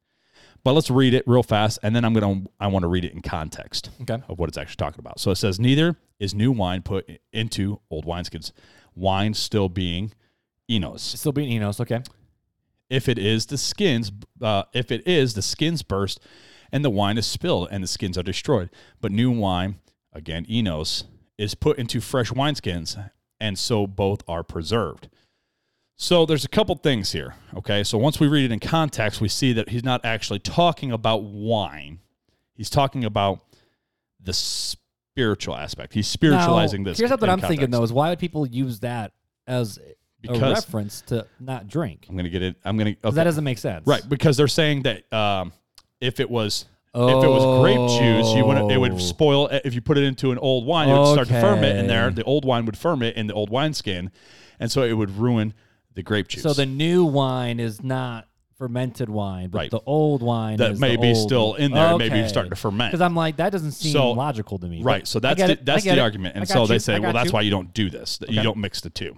[0.64, 3.14] but let's read it real fast, and then I'm gonna I want to read it
[3.14, 4.22] in context Okay.
[4.28, 5.20] of what it's actually talking about.
[5.20, 8.52] So it says, "Neither is new wine put into old wineskins,
[8.96, 10.14] wine still being
[10.70, 11.02] enos.
[11.02, 11.80] Still being Enos.
[11.80, 12.02] Okay.
[12.90, 16.20] If it is the skins, uh, if it is the skins burst,
[16.72, 18.70] and the wine is spilled, and the skins are destroyed.
[19.00, 19.80] But new wine,
[20.14, 21.06] again enos,
[21.38, 25.08] is put into fresh wineskins, and so both are preserved.
[26.02, 27.36] So there's a couple things here.
[27.58, 30.94] Okay, so once we read it in context, we see that he's not actually talking
[30.94, 32.00] about wine.
[32.54, 33.42] He's talking about
[34.18, 35.94] the spiritual aspect.
[35.94, 37.00] He's spiritualizing Now, this.
[37.00, 39.12] Here's something in I'm thinking though: is why would people use that
[39.46, 39.78] as
[40.26, 42.06] a reference to not drink?
[42.08, 42.56] I'm gonna get it.
[42.64, 43.16] I'm gonna Okay.
[43.16, 43.86] That doesn't make sense.
[43.86, 45.52] Right, because they're saying that um,
[46.00, 46.64] if it was
[46.96, 48.72] if it was grape juice, you wouldn't.
[48.72, 48.80] It Oh.
[48.80, 50.88] would spoil if you put it into an old wine.
[50.88, 52.10] It would start to ferment in there.
[52.10, 54.12] The old wine would ferment in the old wineskin,
[54.62, 55.54] and so it would ruin
[56.00, 56.44] the grape juice.
[56.44, 59.72] So the new wine is not fermented wine, but Right.
[59.72, 62.28] the old wine That is may the be old still in there, maybe Okay.
[62.28, 62.92] starting to ferment.
[62.92, 64.82] Because I'm like, that doesn't seem So- logical to me.
[64.82, 65.02] right.
[65.02, 65.60] But So I that's get the, it.
[65.60, 66.02] I that's get the it.
[66.02, 66.80] argument, I and got so they you.
[66.80, 67.34] say, well, got that's you.
[67.34, 68.18] why you don't do this.
[68.18, 68.44] That You Okay.
[68.44, 69.16] don't mix the two.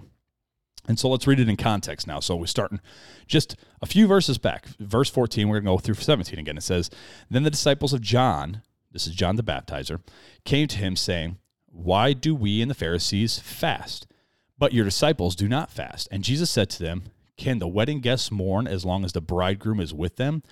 [0.88, 2.18] And so let's read it in context now.
[2.20, 2.80] So we're starting
[3.28, 4.66] just a few verses back.
[4.80, 6.56] Verse 14, we're going to go through 17 again.
[6.56, 6.90] It says,
[7.30, 10.00] Then the disciples of John, this is John the Baptizer,
[10.44, 14.06] came to him saying, Why do we and the Pharisees fast,
[14.62, 16.06] but your disciples do not fast?
[16.12, 17.02] And Jesus said to them,
[17.36, 20.44] Can the wedding guests mourn as long as the bridegroom is with them?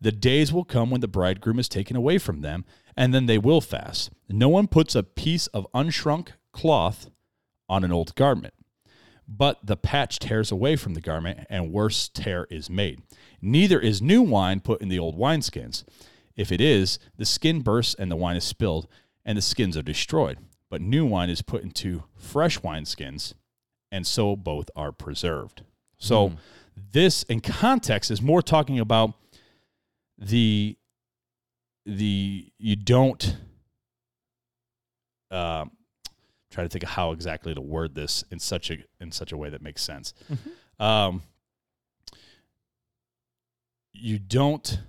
[0.00, 2.64] The days will come when the bridegroom is taken away from them,
[2.96, 4.10] and then they will fast.
[4.28, 7.08] No one puts a piece of unshrunk cloth
[7.68, 8.54] on an old garment
[9.28, 13.00] but the patch tears away from the garment, and worse tear is made.
[13.40, 15.84] Neither is new wine put in the old wineskins.
[16.36, 18.88] If it is, the skin bursts and the wine is spilled,
[19.24, 20.38] and the skins are destroyed.
[20.68, 23.34] But new wine is put into fresh wineskins,
[23.92, 25.62] and so both are preserved.
[25.98, 26.32] So,
[26.90, 29.12] this in context is more talking about
[30.18, 30.76] the
[31.86, 33.36] the you don't
[35.30, 35.66] uh,
[36.50, 39.36] try to think of how exactly to word this in such a in such a
[39.36, 40.14] way that makes sense.
[40.80, 41.22] Um,
[43.92, 44.80] you don't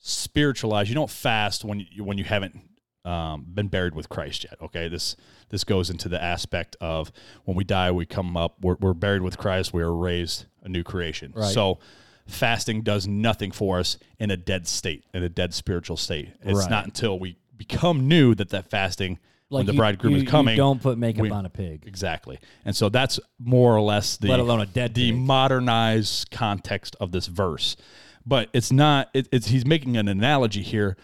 [0.00, 0.88] spiritualize.
[0.88, 2.60] You don't fast when you when you haven't
[3.04, 4.56] um, been buried with Christ yet.
[4.62, 5.16] Okay, this
[5.50, 7.12] this goes into the aspect of
[7.44, 8.56] when we die, we come up.
[8.60, 9.72] We're, we're buried with Christ.
[9.72, 11.32] We are raised a new creation.
[11.36, 11.52] Right.
[11.52, 11.78] So.
[12.26, 16.30] Fasting does nothing for us in a dead state, in a dead spiritual state.
[16.42, 16.70] It's Right.
[16.70, 19.18] not until we become new that that fasting,
[19.50, 21.50] when Like the you- bridegroom you- is coming, You don't put makeup we- on a
[21.50, 22.38] pig, Exactly.
[22.64, 25.20] And so that's more or less the let alone a dead the pig.
[25.20, 27.76] modernized context of this verse.
[28.24, 30.96] But it's not it, it's he's making an analogy here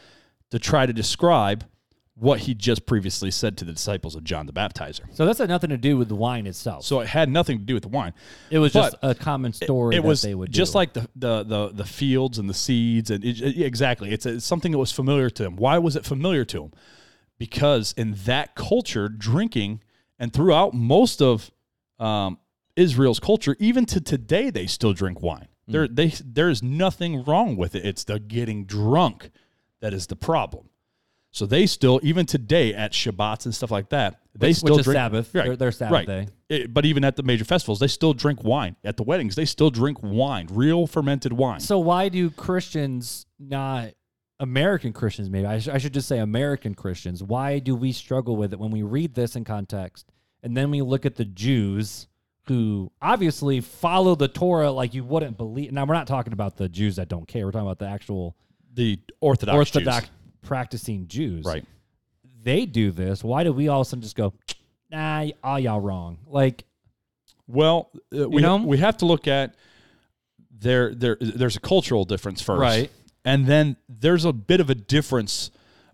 [0.53, 1.65] to try to describe
[2.21, 5.01] what he just previously said to the disciples of John the Baptizer.
[5.15, 6.85] So that's had nothing to do with the wine itself.
[6.85, 8.13] So it had nothing to do with the wine.
[8.51, 10.79] it was just a common story It that was they would just do.
[10.79, 14.11] like the, the the the fields and the seeds and it, it- exactly.
[14.13, 15.57] It's, it's something that was familiar to them.
[15.57, 16.73] Why was it familiar to them?
[17.39, 19.83] Because in that culture, drinking
[20.19, 21.51] and throughout most of
[21.99, 22.39] um,
[22.77, 25.49] Israel's culture, even to today, they still drink wine.
[25.67, 25.73] Hmm.
[25.73, 27.85] There, they, there's nothing wrong with it.
[27.87, 29.31] It's the getting drunk
[29.81, 30.70] that is the problem.
[31.33, 34.85] So they still, even today at Shabbats and stuff like that, they Which- still which
[34.85, 36.07] drink Sabbath, their- their Sabbath right.
[36.07, 36.29] day.
[36.49, 38.75] It- but even at the major festivals, they still drink wine.
[38.83, 41.61] At the weddings, they still drink wine, real fermented wine.
[41.61, 43.91] So why do Christians not
[44.41, 48.37] American Christians maybe I, sh- I should just say American Christians why do we struggle
[48.37, 50.11] with it when we read this in context
[50.43, 52.09] and then we look at the Jews
[52.47, 56.71] who obviously follow the Torah like you wouldn't believe now we're not talking about the
[56.71, 58.35] Jews that don't care we're talking about the actual
[58.73, 60.11] the Orthodox, Orthodox Jews.
[60.43, 61.65] Practicing Jews right?
[62.43, 64.33] they do this why do we all of a sudden just go
[64.91, 66.65] nah all y'all wrong like
[67.47, 68.57] Well, uh, we know?
[68.57, 69.55] we have to look at
[70.51, 72.91] there there there's a cultural difference first, Right.
[73.25, 75.51] And then there's a bit of a difference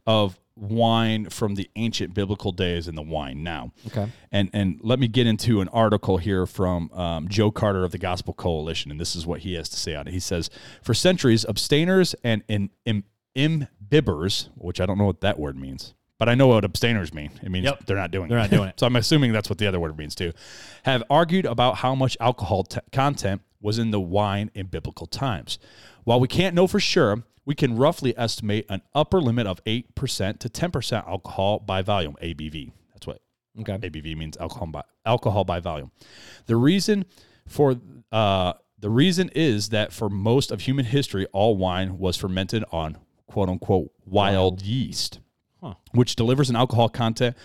[0.06, 3.72] of wine from the ancient biblical days and the wine now.
[3.88, 4.08] Okay.
[4.32, 7.98] And and let me get into an article here from um, Joe Carter of the
[7.98, 10.12] Gospel Coalition, and this is what he has to say on it.
[10.12, 10.50] He says,
[10.82, 13.04] for centuries, abstainers and in, im,
[13.36, 17.30] imbibbers, which I don't know what that word means, but I know what abstainers mean.
[17.42, 17.86] It means Yep.
[17.86, 18.42] they're not doing They're it.
[18.42, 18.74] not doing it.
[18.80, 20.32] so I'm assuming that's what the other word means too.
[20.84, 25.58] Have argued about how much alcohol t- content was in the wine in biblical times.
[26.04, 30.38] While we can't know for sure, we can roughly estimate an upper limit of 8%
[30.40, 32.72] to 10% alcohol by volume, ABV.
[32.92, 33.20] That's what
[33.60, 33.78] Okay.
[33.78, 35.90] ABV means alcohol by alcohol by volume.
[36.46, 37.06] The reason
[37.48, 37.76] for
[38.12, 42.98] uh, the reason is that for most of human history, all wine was fermented on
[43.26, 45.20] quote unquote wild yeast,
[45.62, 45.74] Huh.
[45.92, 47.36] which delivers an alcohol content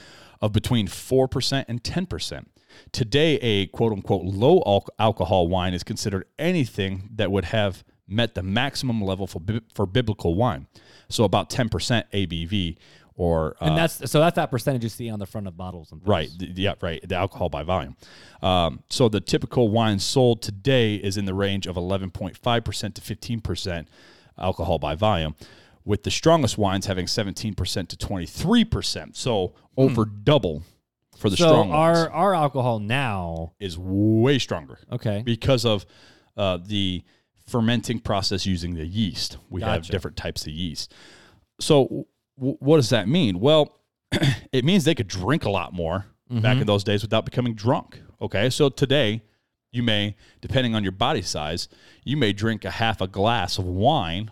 [0.41, 2.49] of between four percent and ten percent.
[2.91, 8.35] Today, a quote unquote low al- alcohol wine is considered anything that would have met
[8.35, 10.67] the maximum level for bi- for biblical wine,
[11.09, 12.77] so about ten percent ABV
[13.15, 15.91] or uh, And that's so that's that percentage you see on the front of bottles
[15.91, 16.07] and things.
[16.09, 16.29] Right.
[16.37, 16.73] The- yeah.
[16.81, 17.05] Right.
[17.07, 17.95] The alcohol by volume.
[18.41, 23.01] Um, so the typical wine sold today is in the range of 11.5 percent to
[23.01, 23.89] 15 percent
[24.37, 25.35] alcohol by volume,
[25.85, 29.15] with the strongest wines having 17 percent to 23 percent.
[29.17, 30.63] So over double
[31.17, 33.53] for the So strong our wines our alcohol now.
[33.59, 35.21] is way stronger Okay.
[35.25, 35.85] because of
[36.37, 37.03] uh, the
[37.47, 39.37] fermenting process using the yeast.
[39.49, 40.93] We have different types of yeast.
[41.59, 42.05] So,
[42.37, 43.39] w- what does that mean?
[43.39, 43.77] Well,
[44.51, 46.61] it means they could drink a lot more back Mm-hmm.
[46.61, 47.99] in those days without becoming drunk.
[48.21, 49.21] Okay, so today
[49.71, 51.67] you may, depending on your body size,
[52.05, 54.31] you may drink a half a glass of wine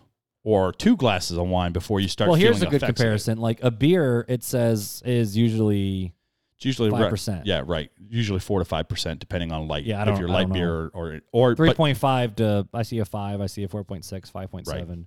[0.49, 2.29] or two glasses of wine before you start.
[2.29, 2.95] Well, here's a good effects of it.
[2.95, 3.37] comparison.
[3.37, 6.13] Like a beer, it says is usually
[6.57, 7.43] It's usually right- 5%.
[7.45, 7.91] Yeah, right.
[8.09, 9.83] Usually four to five percent, depending on light.
[9.85, 12.67] Yeah, I if don't- you're light beer or or, or three point five to.
[12.73, 13.41] I see a five.
[13.41, 15.05] I see a 4.6, 5.7.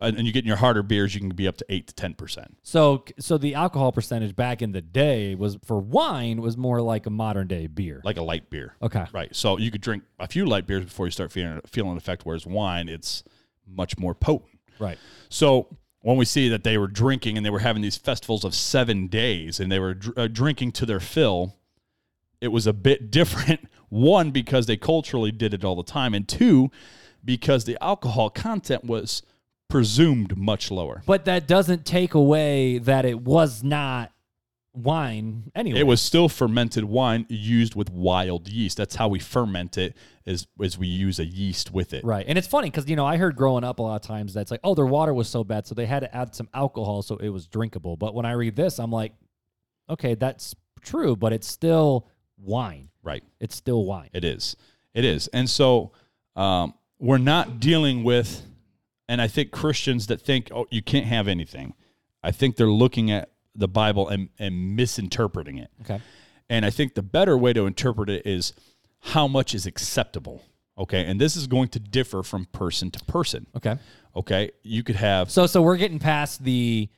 [0.00, 1.94] and and you get in your harder beers, you can be up to eight to
[1.94, 2.56] ten percent.
[2.62, 7.06] So so the alcohol percentage back in the day was for wine was more like
[7.06, 8.00] a modern day beer.
[8.04, 8.76] like a light beer.
[8.80, 9.06] okay.
[9.12, 9.34] Right.
[9.34, 12.24] So you could drink a few light beers before you start feeling feeling an effect.
[12.24, 13.24] Whereas wine, it's
[13.64, 14.51] much more potent.
[14.82, 14.98] Right.
[15.28, 15.68] So
[16.00, 19.06] when we see that they were drinking and they were having these festivals of seven
[19.06, 21.54] days and they were dr- uh, drinking to their fill,
[22.40, 23.68] it was a bit different.
[23.88, 26.70] One because they culturally did it all the time, and two
[27.22, 29.22] because the alcohol content was
[29.68, 31.02] presumed much lower.
[31.06, 34.12] But that doesn't take away that it was not
[34.74, 35.80] wine anyway.
[35.80, 38.76] It was still fermented wine used with wild yeast.
[38.76, 39.96] That's how we ferment it.
[40.24, 42.04] Is is we use a yeast with it.
[42.04, 42.24] Right.
[42.26, 44.50] And it's funny because, you know, I heard growing up a lot of times that's
[44.50, 45.66] like, oh, their water was so bad.
[45.66, 47.96] So they had to add some alcohol so it was drinkable.
[47.96, 49.12] But when I read this, I'm like,
[49.90, 52.08] okay, that's true, but it's still
[52.38, 52.88] wine.
[53.02, 53.24] Right.
[53.40, 54.10] It's still wine.
[54.12, 54.56] It is.
[54.94, 55.28] It is.
[55.28, 55.92] And so
[56.36, 58.42] um, we're not dealing with,
[59.08, 61.74] and I think Christians that think, oh, you can't have anything,
[62.22, 65.70] I think they're looking at the Bible and, and misinterpreting it.
[65.82, 66.00] Okay.
[66.48, 68.52] And I think the better way to interpret it is
[69.00, 70.42] how much is acceptable.
[70.78, 71.04] Okay.
[71.04, 73.46] And this is going to differ from person to person.
[73.56, 73.76] Okay.
[74.16, 74.50] Okay.
[74.62, 76.88] You could have, So so we're getting past the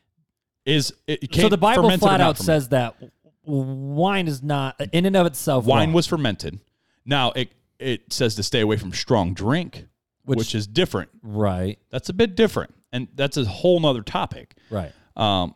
[0.64, 2.46] is it, So the Bible flat out fermented?
[2.46, 2.96] says that
[3.44, 5.92] wine is not in and of itself wine wrong.
[5.94, 6.58] was fermented.
[7.04, 9.86] Now it, it says to stay away from strong drink,
[10.24, 11.10] Which- which is different.
[11.22, 11.78] right.
[11.90, 14.54] That's a bit different, and that's a whole nother topic.
[14.70, 14.92] Right.
[15.16, 15.54] Um,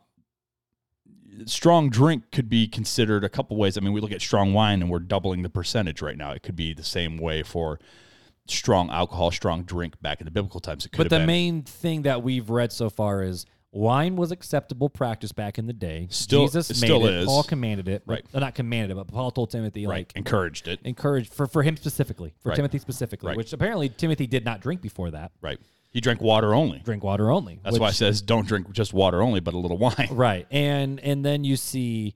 [1.46, 3.77] strong drink could be considered a couple ways.
[3.77, 6.33] I mean, we look at strong wine, and we're doubling the percentage right now.
[6.33, 7.79] It could be the same way for
[8.46, 10.87] strong alcohol, strong drink back in the biblical times.
[10.87, 11.27] It could But the been.
[11.27, 15.74] main thing that we've read so far is wine was acceptable practice back in the
[15.74, 16.07] day.
[16.11, 17.14] Still- Jesus it made still it.
[17.14, 17.27] is.
[17.27, 18.03] Paul commanded it.
[18.07, 18.24] Right.
[18.33, 20.81] Uh, not commanded it, but Paul told Timothy right like encouraged it.
[20.85, 22.57] encouraged for, for him specifically, for Right.
[22.57, 23.37] Timothy specifically, Right.
[23.37, 25.33] which apparently Timothy did not drink before that.
[25.42, 25.59] Right,
[25.90, 26.81] he drank water only.
[26.81, 27.61] Drink water only.
[27.62, 30.09] That's which- why it says don't drink just water only, but a little wine.
[30.11, 30.46] Right.
[30.51, 32.14] And and then you see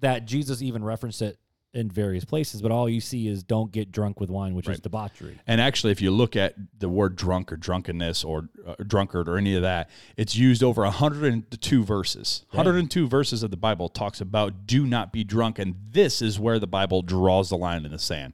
[0.00, 1.38] that Jesus even referenced it
[1.72, 4.70] in various places, but all you see is don't get drunk with wine, which is
[4.70, 4.82] Right.
[4.82, 5.38] debauchery.
[5.46, 9.36] And actually, if you look at the word drunk or drunkenness or uh, drunkard or
[9.38, 12.44] any of that, it's used over 102 verses.
[12.50, 15.60] 102 verses of the Bible talks about do not be drunk.
[15.60, 18.32] And this is where the Bible draws the line in the sand.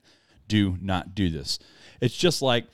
[0.49, 1.59] Do not do this.
[2.01, 2.67] It's just like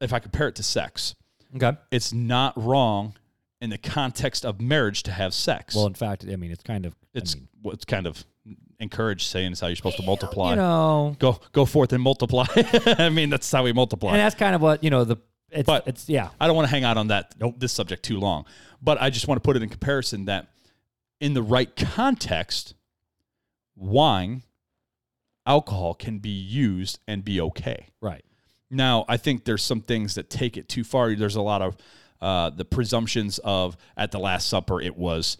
[0.00, 1.14] if I compare it to sex,
[1.56, 1.72] Okay.
[1.90, 3.14] it's not wrong
[3.60, 5.74] in the context of marriage to have sex.
[5.74, 8.24] Well, in fact, I mean, it's kind of it's I mean, well, it's kind of
[8.80, 10.50] encouraged saying it's how you're supposed to multiply.
[10.50, 12.46] you know, go go forth and multiply.
[12.98, 14.10] I mean, that's how we multiply.
[14.12, 15.16] and that's kind of what you know the
[15.50, 18.18] it's But- it's yeah I don't want to hang out on that this subject too
[18.20, 18.44] long,
[18.82, 20.48] but I just want to put it in comparison that
[21.20, 22.74] in the right context,
[23.74, 24.42] wine,
[25.46, 27.88] alcohol can be used and be okay.
[28.00, 28.24] right
[28.70, 31.14] Now, I think there's some things that take it too far.
[31.14, 31.76] There's a lot of
[32.20, 35.38] uh, the presumptions of at the Last Supper it was,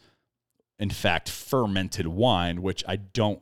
[0.78, 3.40] in fact, fermented wine, which I don't.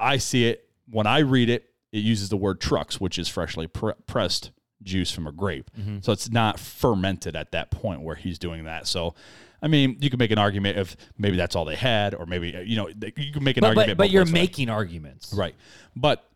[0.00, 1.64] I see it when I read it.
[1.92, 4.50] It uses the word trucks, which is freshly pre- pressed
[4.82, 5.70] juice from a grape.
[6.02, 8.86] So it's not fermented at that point where he's doing that.
[8.86, 9.14] So,
[9.62, 12.50] I mean, you could make an argument if maybe that's all they had, or maybe
[12.66, 13.88] you know you can make an But, argument.
[13.88, 15.32] but, but you're making arguments.
[15.32, 15.54] Right.
[15.96, 16.27] But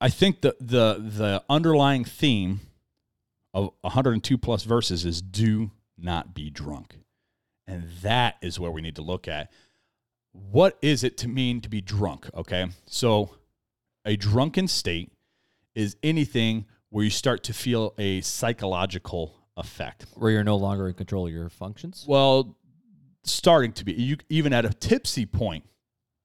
[0.00, 2.60] I think the the the underlying theme
[3.54, 6.96] of 102 plus verses is do not be drunk.
[7.66, 9.50] And that is where we need to look at
[10.32, 12.66] what is it to mean to be drunk, okay?
[12.86, 13.30] So
[14.04, 15.10] a drunken state
[15.74, 20.06] is anything where you start to feel a psychological effect.
[20.14, 22.04] Where you're no longer in control of your functions.
[22.06, 22.56] Well,
[23.24, 25.64] starting to be you even at a tipsy point,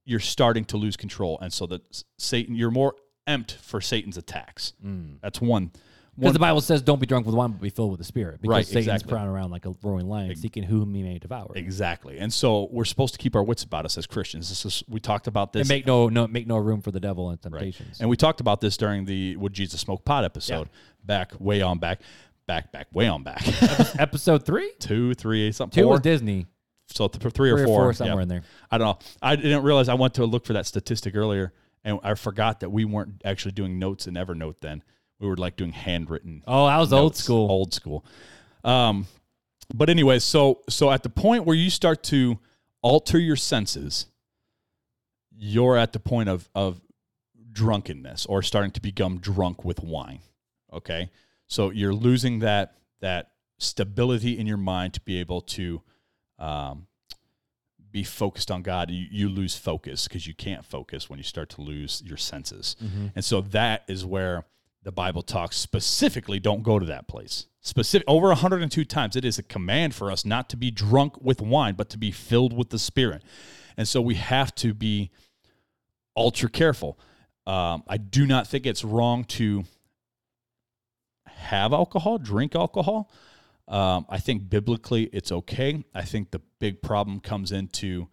[0.05, 2.95] you're starting to lose control, and so that Satan, you're more
[3.27, 4.73] empty for Satan's attacks.
[4.85, 5.17] Mm.
[5.21, 5.71] That's one.
[6.17, 8.41] Because the Bible says, "Don't be drunk with wine, but be filled with the Spirit."
[8.41, 9.09] Because Right, Satan's exactly.
[9.11, 11.51] prowling around like a roaring lion, seeking whom he may devour.
[11.55, 14.49] exactly, and so we're supposed to keep our wits about us as Christians.
[14.49, 16.99] This is we talked about this, And make no no make no room for the
[16.99, 17.51] devil and right.
[17.61, 18.01] temptations.
[18.01, 20.69] and we talked about this during the "Would Jesus Smoke Pot" episode
[21.03, 22.01] back way on back,
[22.45, 23.41] back back way on back,
[23.99, 25.93] Episode three, two, three, something two four.
[25.93, 26.45] was Disney,
[26.87, 28.23] so th- three or three or four, four somewhere yeah.
[28.23, 28.43] in there.
[28.69, 29.07] I don't know.
[29.21, 31.53] I didn't realize I went to look for that statistic earlier,
[31.83, 34.83] and I forgot that we weren't actually doing notes in Evernote then.
[35.19, 36.43] We were like doing handwritten.
[36.47, 37.49] Oh, that was old school.
[37.49, 38.05] Old school.
[38.63, 39.07] Um,
[39.73, 42.39] but anyway, so so at the point where you start to
[42.81, 44.07] alter your senses,
[45.35, 46.81] you're at the point of of
[47.51, 50.19] drunkenness or starting to become drunk with wine.
[50.73, 51.09] Okay,
[51.47, 55.81] so you're losing that that stability in your mind to be able to
[56.39, 56.87] um,
[57.91, 58.89] be focused on God.
[58.89, 62.75] You, you lose focus because you can't focus when you start to lose your senses,
[63.15, 64.45] and so that is where
[64.83, 66.39] the Bible talks specifically.
[66.39, 67.47] Don't go to that place.
[67.61, 71.41] Specific over 102 times, it is a command for us not to be drunk with
[71.41, 73.23] wine, but to be filled with the Spirit,
[73.77, 75.11] and so we have to be
[76.15, 76.99] ultra careful.
[77.45, 79.63] Um, I do not think it's wrong to
[81.27, 83.09] have alcohol, drink alcohol.
[83.67, 85.83] Um, I think biblically it's okay.
[85.93, 88.07] I think the big problem comes into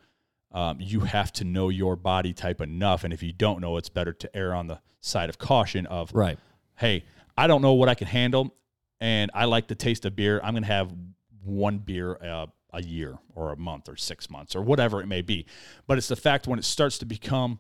[0.53, 3.91] um, you have to know your body type enough, and if you don't know, it's
[3.91, 5.87] better to err on the side of caution.
[5.87, 6.39] Of Right.
[6.77, 7.05] hey,
[7.37, 8.55] I don't know what I can handle,
[9.01, 10.41] and I like the taste of beer.
[10.43, 10.93] I'm going to have
[11.45, 15.23] one beer uh, a year or a month or six months or whatever it may
[15.23, 15.47] be.
[15.87, 17.59] But it's the fact when it starts to become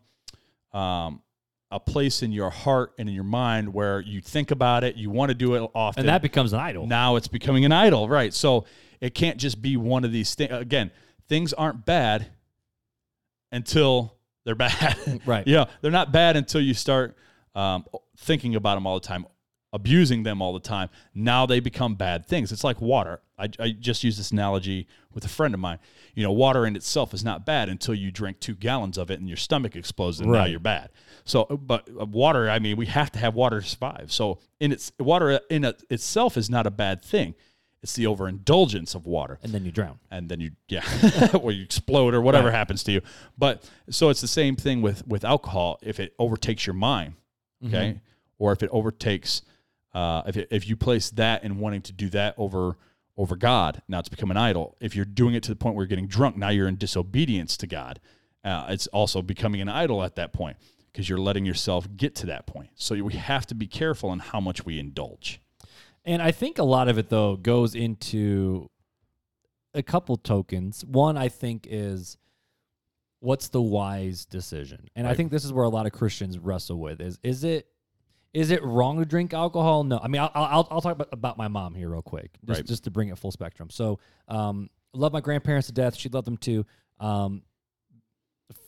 [0.73, 1.23] um,
[1.71, 5.11] a place in your heart and in your mind where you think about it, you
[5.11, 6.01] want to do it often.
[6.01, 6.87] And that becomes an idol.
[6.87, 8.33] now it's becoming an idol, right?
[8.33, 8.65] So
[9.01, 10.53] it can't just be one of these things.
[10.53, 10.91] Again,
[11.29, 12.29] things aren't bad
[13.53, 15.21] until they're bad.
[15.27, 15.47] Right.
[15.47, 17.17] yeah, they're not bad until you start
[17.55, 17.85] um,
[18.17, 19.27] thinking about them all the time,
[19.73, 20.89] abusing them all the time.
[21.15, 22.53] Now they become bad things.
[22.53, 23.21] It's like water.
[23.39, 25.79] I, I just used this analogy with a friend of mine.
[26.15, 29.21] You know, water in itself is not bad until you drink two gallons of it
[29.21, 30.91] and your stomach explodes, and now you're bad.
[31.25, 34.11] So, but uh, water, I mean, we have to have water to survive.
[34.11, 37.35] So, in its water in it itself is not a bad thing.
[37.81, 40.01] It's the overindulgence of water and then you drown.
[40.11, 40.83] and then you yeah
[41.41, 43.01] or you explode or whatever happens to you
[43.39, 47.15] but so it's the same thing with with alcohol if it overtakes your mind
[47.65, 48.01] okay
[48.41, 49.43] or if it overtakes
[49.95, 52.77] uh if if you place that and wanting to do that over
[53.17, 54.77] over god now it's become an idol.
[54.81, 57.57] If you're doing it to the point where you're getting drunk now you're in disobedience
[57.59, 58.01] to god.
[58.45, 60.57] Uh, it's also becoming an idol at that point
[60.93, 62.71] because you're letting yourself get to that point.
[62.77, 65.41] So we have to be careful in how much we indulge.
[66.05, 68.71] And I think a lot of it though goes into
[69.75, 70.85] a couple tokens.
[70.85, 72.17] One I think is
[73.21, 74.89] what's the wise decision?
[74.97, 77.67] And I think this is where a lot of Christians wrestle with is is it
[78.35, 79.85] is it wrong to drink alcohol?
[79.85, 79.99] No.
[80.03, 82.67] I mean, I'll I'll, I'll talk about, about my mom here real quick, just Right.
[82.67, 83.71] just to bring it full spectrum.
[83.71, 83.99] So,
[84.29, 85.97] um, love my grandparents to death.
[85.97, 86.67] She loved them too.
[87.01, 87.43] Um,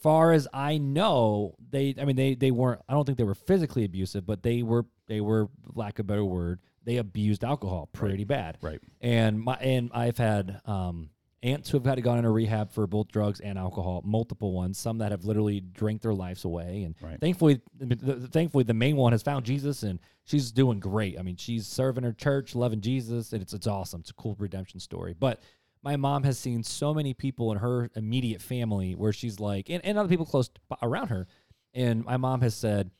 [0.02, 3.34] far as I know, they I mean they they weren't I don't think they were
[3.34, 7.88] physically abusive, but they were they were lack of a better word, they abused alcohol
[7.92, 8.58] pretty bad.
[8.60, 11.10] right And my and I've had um
[11.42, 14.78] aunts who have had to go into rehab for both drugs and alcohol, multiple ones,
[14.78, 16.82] some that have literally drank their lives away.
[16.82, 17.18] And Right.
[17.18, 21.18] thankfully the, thankfully the main one has found Jesus and she's doing great.
[21.18, 24.00] I mean, she's serving her church, loving Jesus, and it's it's awesome.
[24.00, 25.14] It's a cool redemption story.
[25.18, 25.40] But
[25.82, 29.82] my mom has seen so many people in her immediate family where she's like, and,
[29.84, 30.50] and other people close
[30.82, 31.26] around her.
[31.72, 32.90] And my mom has said,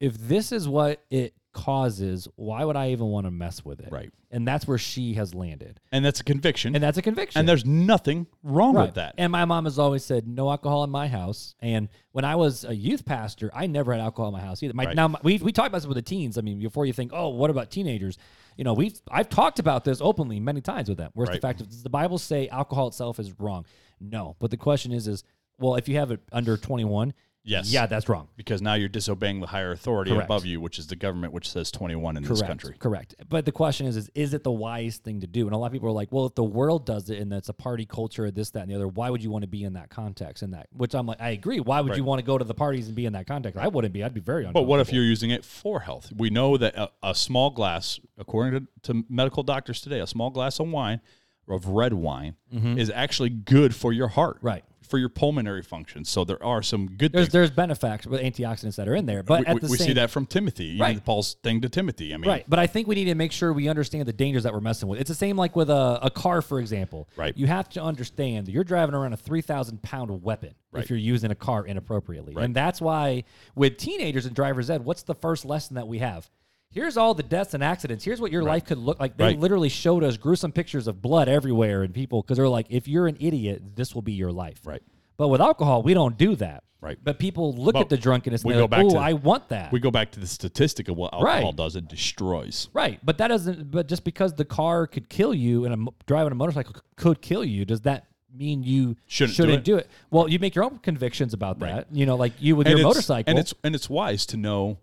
[0.00, 3.88] if this is what it causes, why would I even want to mess with it?
[3.90, 4.10] Right.
[4.30, 5.78] And that's where she has landed.
[5.92, 6.74] And that's a conviction.
[6.74, 7.38] And that's a conviction.
[7.38, 8.86] And there's nothing wrong Right.
[8.86, 9.14] with that.
[9.18, 11.54] And my mom has always said no alcohol in my house.
[11.60, 14.74] And when I was a youth pastor, I never had alcohol in my house either.
[14.74, 14.96] My, Right.
[14.96, 16.36] Now my, we we talked about this with the teens.
[16.36, 18.18] I mean, before you think, oh, what about teenagers?
[18.56, 21.12] You know, we've I've talked about this openly many times with them.
[21.14, 23.64] Where's the fact of does the Bible say alcohol itself is wrong?
[24.00, 24.34] No.
[24.40, 25.22] But the question is, is
[25.60, 27.14] well, if you have it under twenty one,
[27.46, 27.70] Yes.
[27.70, 28.28] yeah, that's wrong.
[28.36, 30.24] because now you're disobeying the higher authority Correct.
[30.26, 32.38] above you, which is the government, which says 21 in Correct.
[32.40, 32.74] this country.
[32.78, 33.14] Correct.
[33.28, 35.46] But the question is, is is it the wise thing to do?
[35.46, 37.50] And a lot of people are like, well, if the world does it and it's
[37.50, 39.74] a party culture, this, that, and the other, why would you want to be in
[39.74, 40.42] that context?
[40.42, 41.60] And that, which I'm like, I agree.
[41.60, 41.98] Why would Right.
[41.98, 43.58] you want to go to the parties and be in that context?
[43.58, 44.02] I wouldn't be.
[44.02, 46.10] I'd be very But what if you're using it for health?
[46.16, 50.30] We know that a, a small glass, according to, to medical doctors today, a small
[50.30, 51.00] glass of wine,
[51.46, 54.46] of red wine, is actually good for your heart, Mm-hmm.
[54.46, 54.64] Right.
[54.88, 56.04] For your pulmonary function.
[56.04, 57.32] So there are some good there's things.
[57.32, 59.92] there's benefacts with antioxidants that are in there, but we at the we same see
[59.94, 61.02] that from Timothy, Right.
[61.04, 62.12] Paul's thing to Timothy.
[62.12, 64.42] I mean, Right, but I think we need to make sure we understand the dangers
[64.42, 65.00] that we're messing with.
[65.00, 67.08] It's the same like with a, a car, for example.
[67.16, 67.36] Right.
[67.36, 70.84] You have to understand that you're driving around a three thousand pound weapon Right.
[70.84, 72.44] if you're using a car inappropriately, Right.
[72.44, 73.24] and that's why
[73.54, 76.28] with teenagers and driver's ed, what's the first lesson that we have?
[76.74, 78.04] Here's all the deaths and accidents.
[78.04, 79.16] Here's what your life could look like.
[79.16, 79.38] They Right.
[79.38, 83.06] literally showed us gruesome pictures of blood everywhere and people because they're like, if you're
[83.06, 84.60] an idiot, this will be your life.
[84.66, 84.82] Right.
[85.16, 86.64] But with alcohol, we don't do that.
[86.80, 86.98] Right.
[87.02, 89.12] But people look But at the drunkenness and we go like, back oh, to- I
[89.14, 89.72] want that.
[89.72, 91.56] we go back to the statistic of what alcohol Right.
[91.56, 91.76] does.
[91.76, 92.68] It destroys.
[92.74, 93.70] Right, but that doesn't.
[93.70, 97.42] But just because the car could kill you and a driving a motorcycle could kill
[97.44, 98.06] you, does that
[98.36, 99.88] mean you Shouldn't do it.
[100.10, 101.74] Well, you make your own convictions about Right.
[101.76, 101.86] that.
[101.92, 103.30] You know, like you with and your motorcycle.
[103.30, 104.76] and it's and it's wise to know,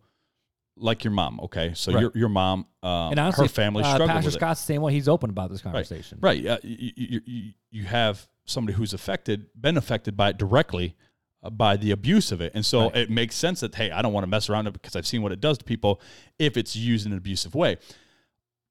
[0.75, 1.39] like your mom.
[1.41, 2.01] Okay, so Right.
[2.01, 4.31] your your mom, uh, and honestly, her family uh, Pastor.
[4.31, 4.93] Scott's the same way.
[4.93, 6.19] He's open about this conversation.
[6.21, 6.45] Right.
[6.45, 10.95] Uh, you, you, you, have somebody who's affected, been affected by it directly
[11.43, 12.51] uh, by the abuse of it.
[12.55, 12.97] And so Right.
[12.97, 15.21] it makes sense that, hey, I don't want to mess around it because I've seen
[15.21, 16.01] what it does to people
[16.39, 17.77] if it's used in an abusive way.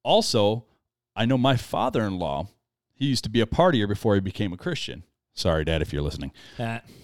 [0.03, 0.65] Also,
[1.15, 2.47] I know my father in law,
[2.93, 5.03] he used to be a partier before he became a Christian.
[5.33, 6.31] Sorry, Dad, if you're listening.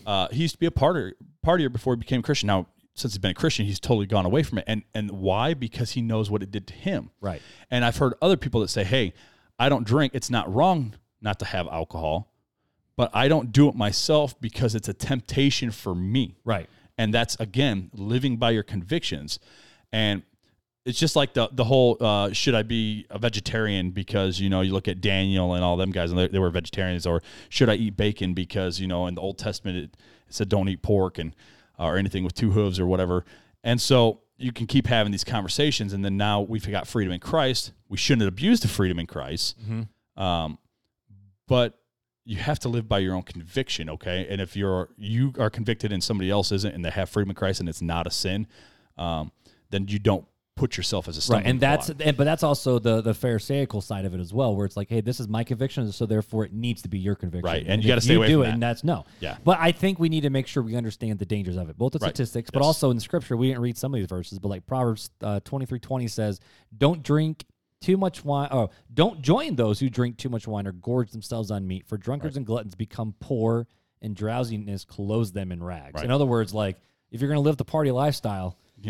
[0.06, 1.14] Uh, he used to be a partier,
[1.46, 2.48] partier before he became a Christian.
[2.48, 2.68] Now,
[2.98, 4.66] since he's been a Christian, he's totally gone away from it.
[4.68, 5.54] And and why?
[5.54, 7.12] Because he knows what it did to him.
[7.22, 7.42] right.
[7.70, 9.14] And I've heard other people that say, hey,
[9.60, 10.14] I don't drink.
[10.16, 12.34] It's not wrong not to have alcohol,
[12.96, 16.38] but I don't do it myself because it's a temptation for me.
[16.44, 16.70] Right.
[16.98, 19.40] And that's, again, living by your convictions.
[19.92, 20.24] And
[20.86, 24.62] it's just like the the whole uh, should I be a vegetarian because you know
[24.62, 27.68] you look at Daniel and all them guys and they, they were vegetarians or should
[27.68, 30.82] I eat bacon because you know in the Old Testament it, it said don't eat
[30.82, 31.36] pork and
[31.78, 33.26] or anything with two hooves or whatever.
[33.64, 37.20] And so you can keep having these conversations and then now we've got freedom in
[37.20, 37.72] Christ.
[37.90, 39.56] We shouldn't abuse the freedom in Christ.
[40.16, 40.58] Um,
[41.48, 41.80] but
[42.26, 44.28] you have to live by your own conviction okay?
[44.30, 47.36] And if you're you are convicted and somebody else isn't and they have freedom in
[47.36, 48.48] Christ and it's not a sin
[48.98, 49.32] um,
[49.70, 50.26] then you don't
[50.58, 54.04] put yourself as a Right, and that's and, but that's also the the pharisaical side
[54.04, 56.52] of it as well, where it's like, hey, this is my conviction, so therefore it
[56.52, 57.46] needs to be your conviction.
[57.46, 58.54] Right, and you gotta stay away do from it, that.
[58.56, 59.06] and that's no.
[59.22, 59.38] Yeah.
[59.46, 61.94] but I think we need to make sure we understand the dangers of it, both
[61.94, 62.10] the Right.
[62.10, 62.66] statistics, but Yes.
[62.66, 63.38] also in Scripture.
[63.38, 66.40] We didn't read some of these verses, but like Proverbs uh, twenty three twenty says,
[66.78, 67.46] "Don't drink."
[67.80, 68.50] Too much wine.
[68.52, 71.86] Oh, don't join those who drink too much wine or gorge themselves on meat.
[71.86, 73.68] For drunkards and gluttons become poor,
[74.02, 75.94] and drowsiness clothes them in rags.
[75.94, 76.04] Right.
[76.04, 76.78] In other words, like
[77.12, 78.58] if you're going to live the party lifestyle,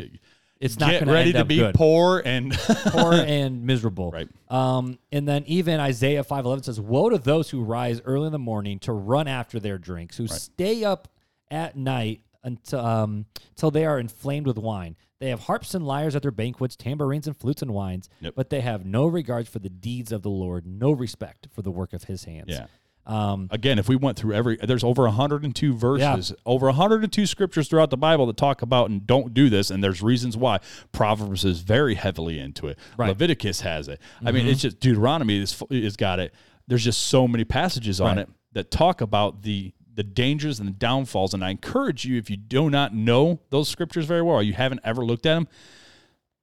[0.60, 2.52] it's not going to ready to be good poor and
[2.88, 4.12] poor and miserable.
[4.12, 4.30] Right.
[4.50, 8.32] Um, and then even Isaiah five eleven says, "Woe to those who rise early in
[8.32, 11.08] the morning to run after their drinks, who stay up
[11.50, 14.96] at night until um, till they are inflamed with wine.
[15.20, 18.34] They have harps and lyres at their banquets, tambourines and flutes and wines, Yep.
[18.36, 21.72] but they have no regards for the deeds of the Lord, no respect for the
[21.72, 22.68] work of His hands." yeah.
[23.08, 27.90] Um, Again, if we went through every, there's over 102 verses, over 102 scriptures throughout
[27.90, 30.60] the Bible that talk about and don't do this, and there's reasons why.
[30.92, 32.78] Proverbs is very heavily into it.
[32.98, 33.06] Right.
[33.06, 33.10] Mm-hmm.
[33.12, 34.02] Leviticus has it.
[34.26, 36.34] I mean, it's just Deuteronomy is is got it.
[36.68, 38.24] There's just so many passages on Right.
[38.24, 41.34] it that talk about the the dangers and the downfalls.
[41.34, 44.54] And I encourage you, if you do not know those scriptures very well, or you
[44.54, 45.48] haven't ever looked at them,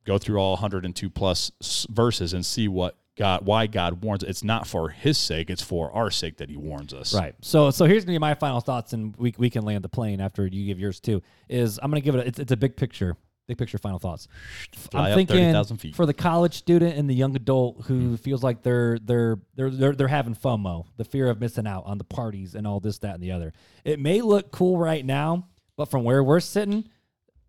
[0.05, 1.53] go through all 102 plus
[1.91, 4.25] verses and see what God, why God warns.
[4.25, 7.15] It's not for His sake; it's for our sake that He warns us.
[7.15, 7.35] Right.
[7.41, 10.21] So so here's gonna be my final thoughts, and we we can land the plane
[10.21, 11.23] after you give yours too.
[11.49, 12.19] Is I'm gonna give it.
[12.19, 13.17] A, it's, it's a big picture.
[13.47, 13.79] Big picture.
[13.79, 14.27] Final thoughts.
[14.73, 15.95] Fly I'm up thinking 30,000 feet.
[15.95, 18.19] for the college student and the young adult who mm.
[18.19, 21.99] feels like they're they're they're they're they're having FOMO, the fear of missing out on
[21.99, 23.53] the parties and all this, that, and the other.
[23.85, 25.47] It may look cool right now,
[25.77, 26.89] but from where we're sitting,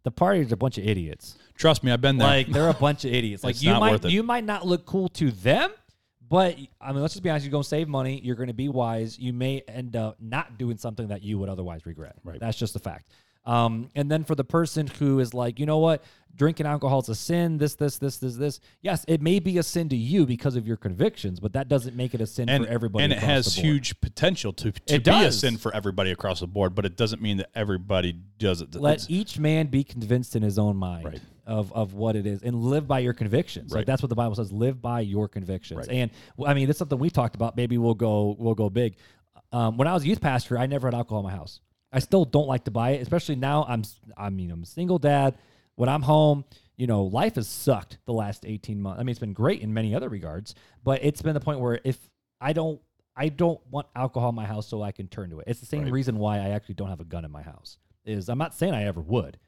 [0.03, 1.37] the parties are a bunch of idiots.
[1.57, 2.27] Trust me, I've been there.
[2.27, 3.43] Like they're a bunch of idiots.
[3.43, 4.11] Like It's you not might worth it.
[4.11, 5.71] you might not look cool to them,
[6.27, 7.45] but I mean, let's just be honest.
[7.45, 8.19] You're going to save money.
[8.23, 9.17] You're going to be wise.
[9.17, 12.15] You may end up not doing something that you would otherwise regret.
[12.23, 12.39] Right.
[12.39, 13.09] That's just a fact.
[13.45, 16.03] Um, and then for the person who is like, you know what,
[16.35, 17.57] drinking alcohol is a sin.
[17.57, 18.59] This, this, this, this, this.
[18.81, 21.95] Yes, it may be a sin to you because of your convictions, but that doesn't
[21.95, 23.03] make it a sin and for everybody.
[23.03, 26.47] and it has huge potential to, to It be a sin for everybody across the
[26.47, 28.73] board, but it doesn't mean that everybody does it.
[28.75, 31.21] Let It's- each man be convinced in his own mind Right.
[31.45, 33.71] of, of what it is and live by your convictions.
[33.71, 33.85] Like Right.
[33.85, 34.51] that's what the Bible says.
[34.51, 35.77] Live by your convictions.
[35.87, 35.89] Right.
[35.89, 36.11] And
[36.45, 37.55] I mean, that's something we talked about.
[37.55, 38.95] Maybe we'll go we'll go big.
[39.53, 41.59] Um, when I was a youth pastor, I never had alcohol in my house.
[41.95, 43.65] I still don't like to buy it, especially now.
[43.67, 43.83] I'm
[44.17, 45.35] I mean I'm a single dad.
[45.75, 46.45] When I'm home,
[46.77, 48.99] you know, life has sucked the last 18 months.
[48.99, 51.79] I mean, it's been great in many other regards, but it's been the point where
[51.83, 51.97] if
[52.39, 52.79] I don't
[53.15, 55.45] I don't want alcohol in my house so I can turn to it.
[55.47, 55.91] It's the same Right.
[55.93, 57.77] reason why I actually don't have a gun in my house.
[58.05, 59.39] Is I'm not saying I ever would,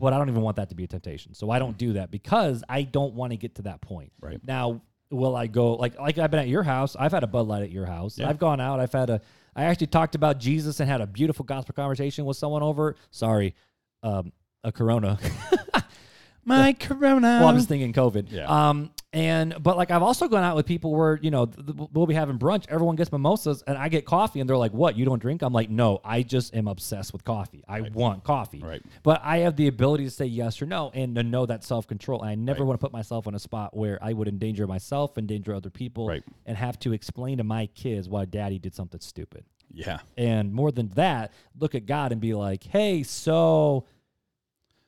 [0.00, 1.34] but I don't even want that to be a temptation.
[1.34, 4.12] So I don't do that because I don't want to get to that point.
[4.20, 4.40] Right.
[4.44, 6.96] Now, will I go like like I've been at your house?
[6.98, 8.18] I've had a Bud Light at your house.
[8.18, 8.28] Yeah.
[8.28, 8.80] I've gone out.
[8.80, 9.20] I've had a.
[9.54, 12.96] I actually talked about Jesus and had a beautiful gospel conversation with someone over.
[13.10, 13.54] Sorry,
[14.02, 14.32] um,
[14.64, 15.18] a Corona.
[16.44, 17.38] My Corona.
[17.40, 18.30] well, I'm just thinking COVID.
[18.30, 18.46] Yeah.
[18.70, 21.88] Um, and but like I've also gone out with people where you know th- th-
[21.92, 22.64] we'll be having brunch.
[22.70, 24.96] Everyone gets mimosas, and I get coffee, and they're like, "What?
[24.96, 27.62] You don't drink?" I'm like, "No, I just am obsessed with coffee.
[27.68, 28.82] I want coffee." Right.
[29.02, 31.86] But I have the ability to say yes or no, and to know that self
[31.86, 32.22] control.
[32.22, 32.68] And I never Right.
[32.68, 36.06] want to put myself in a spot where I would endanger myself, endanger other people,
[36.08, 36.24] Right.
[36.46, 39.44] and have to explain to my kids why Daddy did something stupid.
[39.74, 39.98] yeah.
[40.16, 43.84] And more than that, look at God and be like, "Hey, so."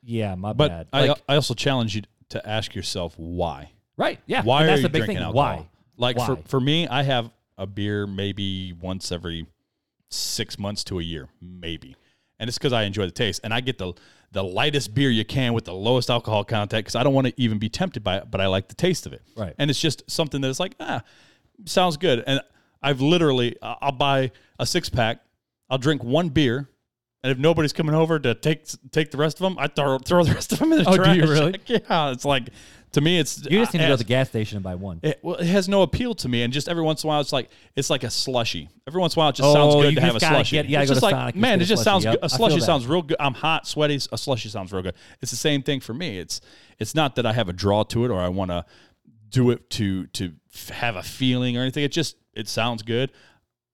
[0.05, 0.87] Yeah, my But bad.
[0.93, 3.71] I, Like, I also challenge you to ask yourself why.
[3.97, 4.19] right?
[4.25, 4.43] Yeah.
[4.43, 5.23] Why and are that's you big drinking thing.
[5.25, 5.57] alcohol?
[5.57, 5.69] Why?
[5.97, 6.41] Like for, Why?
[6.45, 9.47] for me, I have a beer maybe once every
[10.09, 11.95] six months to a year, maybe.
[12.39, 13.41] And it's because I enjoy the taste.
[13.43, 13.93] And I get the
[14.31, 17.33] the lightest beer you can with the lowest alcohol content because I don't want to
[17.37, 19.21] even be tempted by it, but I like the taste of it.
[19.37, 19.53] Right.
[19.57, 21.03] And it's just something that is like, ah,
[21.63, 22.21] sounds good.
[22.27, 22.41] And
[22.81, 25.21] I've literally, I'll buy a six pack,
[25.69, 26.67] I'll drink one beer.
[27.25, 30.23] And if nobody's coming over to take take the rest of them, I throw throw
[30.23, 31.17] the rest of them in the Oh, do trash.
[31.17, 31.59] you really?
[31.65, 32.49] yeah, it's like
[32.91, 34.75] to me, it's You just need to uh, go to the gas station and buy
[34.75, 34.99] one.
[35.01, 37.21] it, well, it has no appeal to me, and just every once in a while,
[37.21, 38.69] it's like it's like a slushy.
[38.87, 40.55] Every once in a while, it just Oh, sounds good to have a slushy.
[40.57, 41.83] get- it's just like Sonic man, it just slushie.
[41.83, 42.23] sounds Yep, good.
[42.25, 43.17] A slushy sounds real good.
[43.19, 43.95] I'm hot, sweaty.
[43.95, 44.93] A slushy sounds real good.
[45.21, 46.19] It's the same thing for me.
[46.19, 46.41] It's
[46.77, 48.63] it's not that I have a draw to it or I want to
[49.29, 50.33] do it to to
[50.73, 51.83] have a feeling or anything.
[51.83, 53.11] It just it sounds good.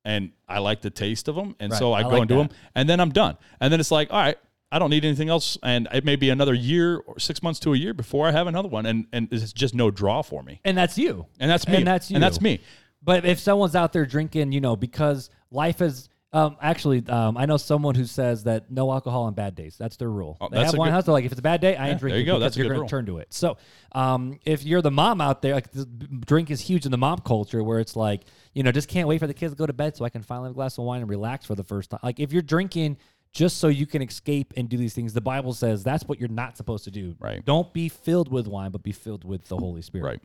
[0.04, 1.78] And I like the taste of them, and Right.
[1.80, 2.50] so I, I go like and do that.
[2.50, 3.38] them, and then I'm done.
[3.60, 4.38] And then it's like, all right,
[4.72, 7.74] I don't need anything else, and it may be another year or six months to
[7.74, 10.60] a year before I have another one, and and it's just no draw for me.
[10.66, 11.28] And that's you.
[11.40, 11.76] And that's me.
[11.78, 12.16] And that's you.
[12.16, 12.62] And that's me.
[13.04, 16.08] But if someone's out there drinking, you know, because life is.
[16.34, 19.76] Um, actually, um, I know someone who says that no alcohol on bad days.
[19.78, 20.38] That's their rule.
[20.40, 21.04] Oh, they that's have a one good- house.
[21.06, 22.20] They're like, if it's a bad day, I ain't there drinking.
[22.22, 22.34] you go.
[22.40, 22.90] because That's a you're good gonna rule.
[22.90, 23.34] turn to it.
[23.34, 23.58] So,
[23.92, 25.86] um, if you're the mom out there, like the
[26.26, 28.22] drink is huge in the mom culture, where it's like,
[28.54, 30.22] you know, just can't wait for the kids to go to bed so I can
[30.22, 32.00] finally have a glass of wine and relax for the first time.
[32.02, 32.98] Like, if you're drinking
[33.34, 36.30] just so you can escape and do these things, the Bible says that's what you're
[36.30, 37.14] not supposed to do.
[37.20, 37.44] Right.
[37.44, 40.06] Don't be filled with wine, but be filled with the Holy Spirit.
[40.06, 40.22] Right.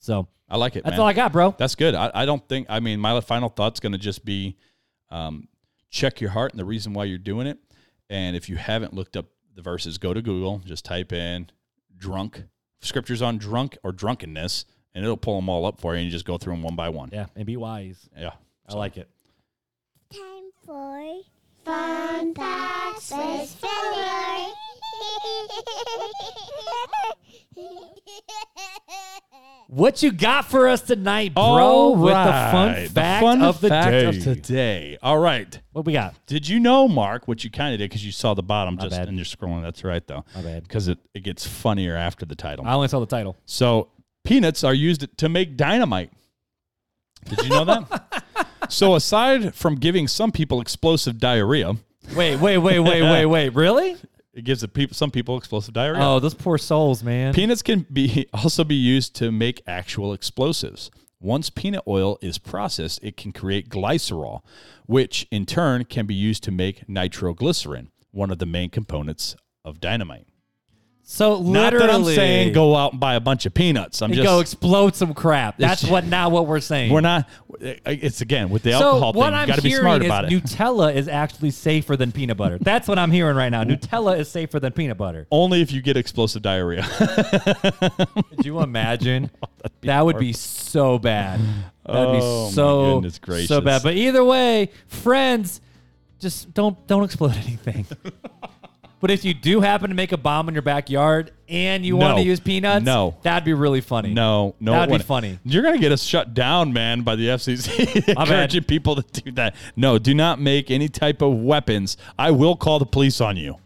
[0.00, 0.82] So I like it.
[0.84, 1.00] that's man.
[1.00, 1.54] all I got, bro.
[1.56, 1.94] That's good.
[1.94, 2.66] I, I don't think.
[2.68, 4.56] I mean, my final thought's going to just be,
[5.14, 5.48] um,
[5.90, 7.58] check your heart and the reason why you're doing it.
[8.10, 10.60] And if you haven't looked up the verses, go to Google.
[10.64, 11.50] Just type in
[11.96, 12.42] drunk
[12.80, 15.98] scriptures on drunk or drunkenness, and it'll pull them all up for you.
[15.98, 17.10] And you just go through them one by one.
[17.12, 18.08] Yeah, and be wise.
[18.16, 18.32] Yeah.
[18.68, 19.08] I like it.
[20.10, 21.20] Time for
[21.64, 24.46] Fun Facts with Filler.
[29.74, 31.90] What you got for us tonight, bro?
[31.90, 34.04] With the fun fact fun of the fact day.
[34.06, 34.98] of today.
[35.02, 35.60] All right.
[35.72, 36.14] What we got?
[36.26, 38.90] Did you know, Mark, what you kind of did because you saw the bottom just
[38.92, 39.08] bad.
[39.08, 39.62] and you're scrolling?
[39.62, 40.24] That's right, though.
[40.36, 40.62] My bad.
[40.62, 42.64] Because it, it gets funnier after the title.
[42.64, 43.36] I only saw the title.
[43.46, 43.88] So
[44.22, 46.12] peanuts are used to make dynamite.
[47.28, 48.48] Did you know that?
[48.68, 51.74] so aside from giving some people explosive diarrhea,
[52.14, 53.48] Wait, wait, wait, wait, wait, wait.
[53.54, 53.96] Really?
[54.34, 56.02] It gives the people some people explosive diarrhea.
[56.02, 57.34] Oh, those poor souls, man.
[57.34, 60.90] Peanuts can be also be used to make actual explosives.
[61.20, 64.42] Once peanut oil is processed, it can create glycerol,
[64.86, 69.80] which in turn can be used to make nitroglycerin, one of the main components of
[69.80, 70.26] dynamite.
[71.06, 74.00] So Not literally, that I'm saying go out and buy a bunch of peanuts.
[74.00, 75.58] I'm just go explode some crap.
[75.58, 76.90] That's what now what we're saying.
[76.92, 77.28] we're not.
[77.60, 79.20] It's again with the so alcohol thing.
[79.22, 80.30] You I'm got to be smart about it.
[80.30, 82.56] Nutella is actually safer than peanut butter.
[82.58, 83.64] That's what I'm hearing right now.
[83.64, 85.26] Nutella is safer than peanut butter.
[85.30, 86.82] Only if you get explosive diarrhea.
[88.30, 89.30] Could you imagine?
[89.66, 91.40] Oh, that would be so bad.
[91.86, 93.48] That'd be Oh, so goodness gracious.
[93.48, 93.82] so bad.
[93.82, 95.62] But either way, friends,
[96.20, 97.86] just don't don't explode anything.
[99.04, 102.16] But if you do happen to make a bomb in your backyard and you want
[102.16, 103.14] to use peanuts, No.
[103.20, 104.14] that'd be really funny.
[104.14, 105.06] No, no, That'd be wouldn't.
[105.06, 105.38] funny.
[105.44, 108.18] You're gonna get us shut down, man, by the FCC bad.
[108.18, 109.56] encouraging people to do that.
[109.76, 111.98] No, do not make any type of weapons.
[112.18, 113.56] I will call the police on you.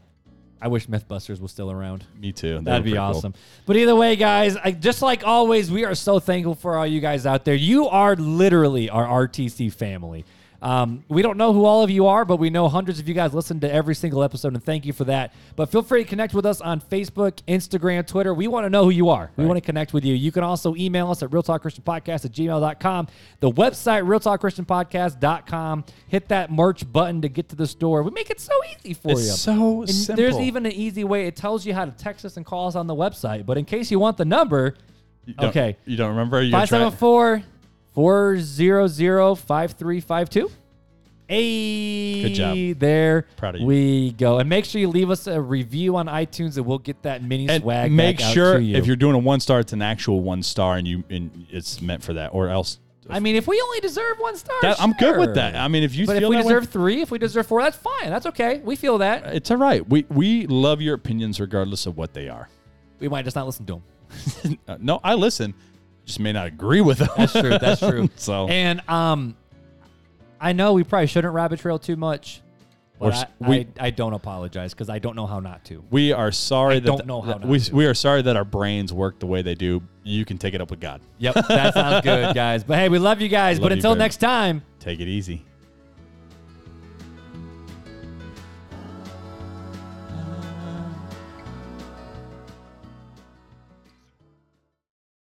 [0.60, 2.04] I wish MythBusters was still around.
[2.20, 2.58] Me too.
[2.62, 3.32] That'd be awesome.
[3.64, 7.00] But either way, guys, I, just like always, we are so thankful for all you
[7.00, 7.54] guys out there.
[7.54, 10.24] You are literally our RTC family.
[10.60, 13.14] Um, we don't know who all of you are, but we know hundreds of you
[13.14, 15.32] guys listen to every single episode, and thank you for that.
[15.54, 18.34] But feel free to connect with us on Facebook, Instagram, Twitter.
[18.34, 19.30] We want to know who you are.
[19.36, 19.48] We Right.
[19.48, 20.14] want to connect with you.
[20.14, 23.06] You can also email us at realtalkchristianpodcast at gmail.com.
[23.40, 25.84] The website, realtalkchristianpodcast.com.
[26.08, 28.02] Hit that merch button to get to the store.
[28.02, 29.32] We make it so easy for It's you.
[29.32, 30.22] so And simple.
[30.22, 31.26] There's even an easy way.
[31.26, 33.46] It tells you how to text us and call us on the website.
[33.46, 34.74] But in case you want the number,
[35.26, 35.76] You okay.
[35.84, 36.42] You don't remember?
[36.42, 37.42] You gonna try- 574
[37.94, 40.50] 400 5352.
[41.28, 42.78] Hey, Good job.
[42.78, 43.66] There Proud of you.
[43.66, 44.38] we go.
[44.38, 47.48] And make sure you leave us a review on iTunes, and we'll get that mini
[47.48, 47.92] and swag.
[47.92, 48.76] make back out sure to you.
[48.76, 51.82] if you're doing a one star, it's an actual one star, and you and it's
[51.82, 52.78] meant for that, or else.
[53.10, 55.54] I mean, if we only deserve one star, That, I'm good with that.
[55.56, 57.76] I mean, if you but if we way- deserve three, if we deserve four, that's
[57.76, 58.08] fine.
[58.10, 58.60] That's okay.
[58.64, 59.34] We feel that.
[59.34, 59.86] it's all right.
[59.86, 62.48] We we love your opinions regardless of what they are.
[63.00, 64.58] We might just not listen to them.
[64.66, 65.52] Uh, no, I listen,
[66.08, 67.08] just may not agree with them.
[67.16, 67.58] That's true.
[67.58, 68.10] That's true.
[68.16, 69.36] so And um,
[70.40, 72.40] I know we probably shouldn't rabbit trail too much,
[72.98, 75.64] but We're I, s- we- I, I don't apologize because I don't know how not
[75.66, 75.84] to.
[75.90, 77.74] we are sorry I that don't know how that not we to.
[77.74, 79.82] we are sorry that our brains work the way they do.
[80.02, 81.00] You can take it up with God.
[81.18, 82.64] Yep, that sounds good, guys.
[82.64, 83.58] But hey, we love you guys.
[83.58, 84.62] Love but you until next time.
[84.80, 85.44] Take it easy.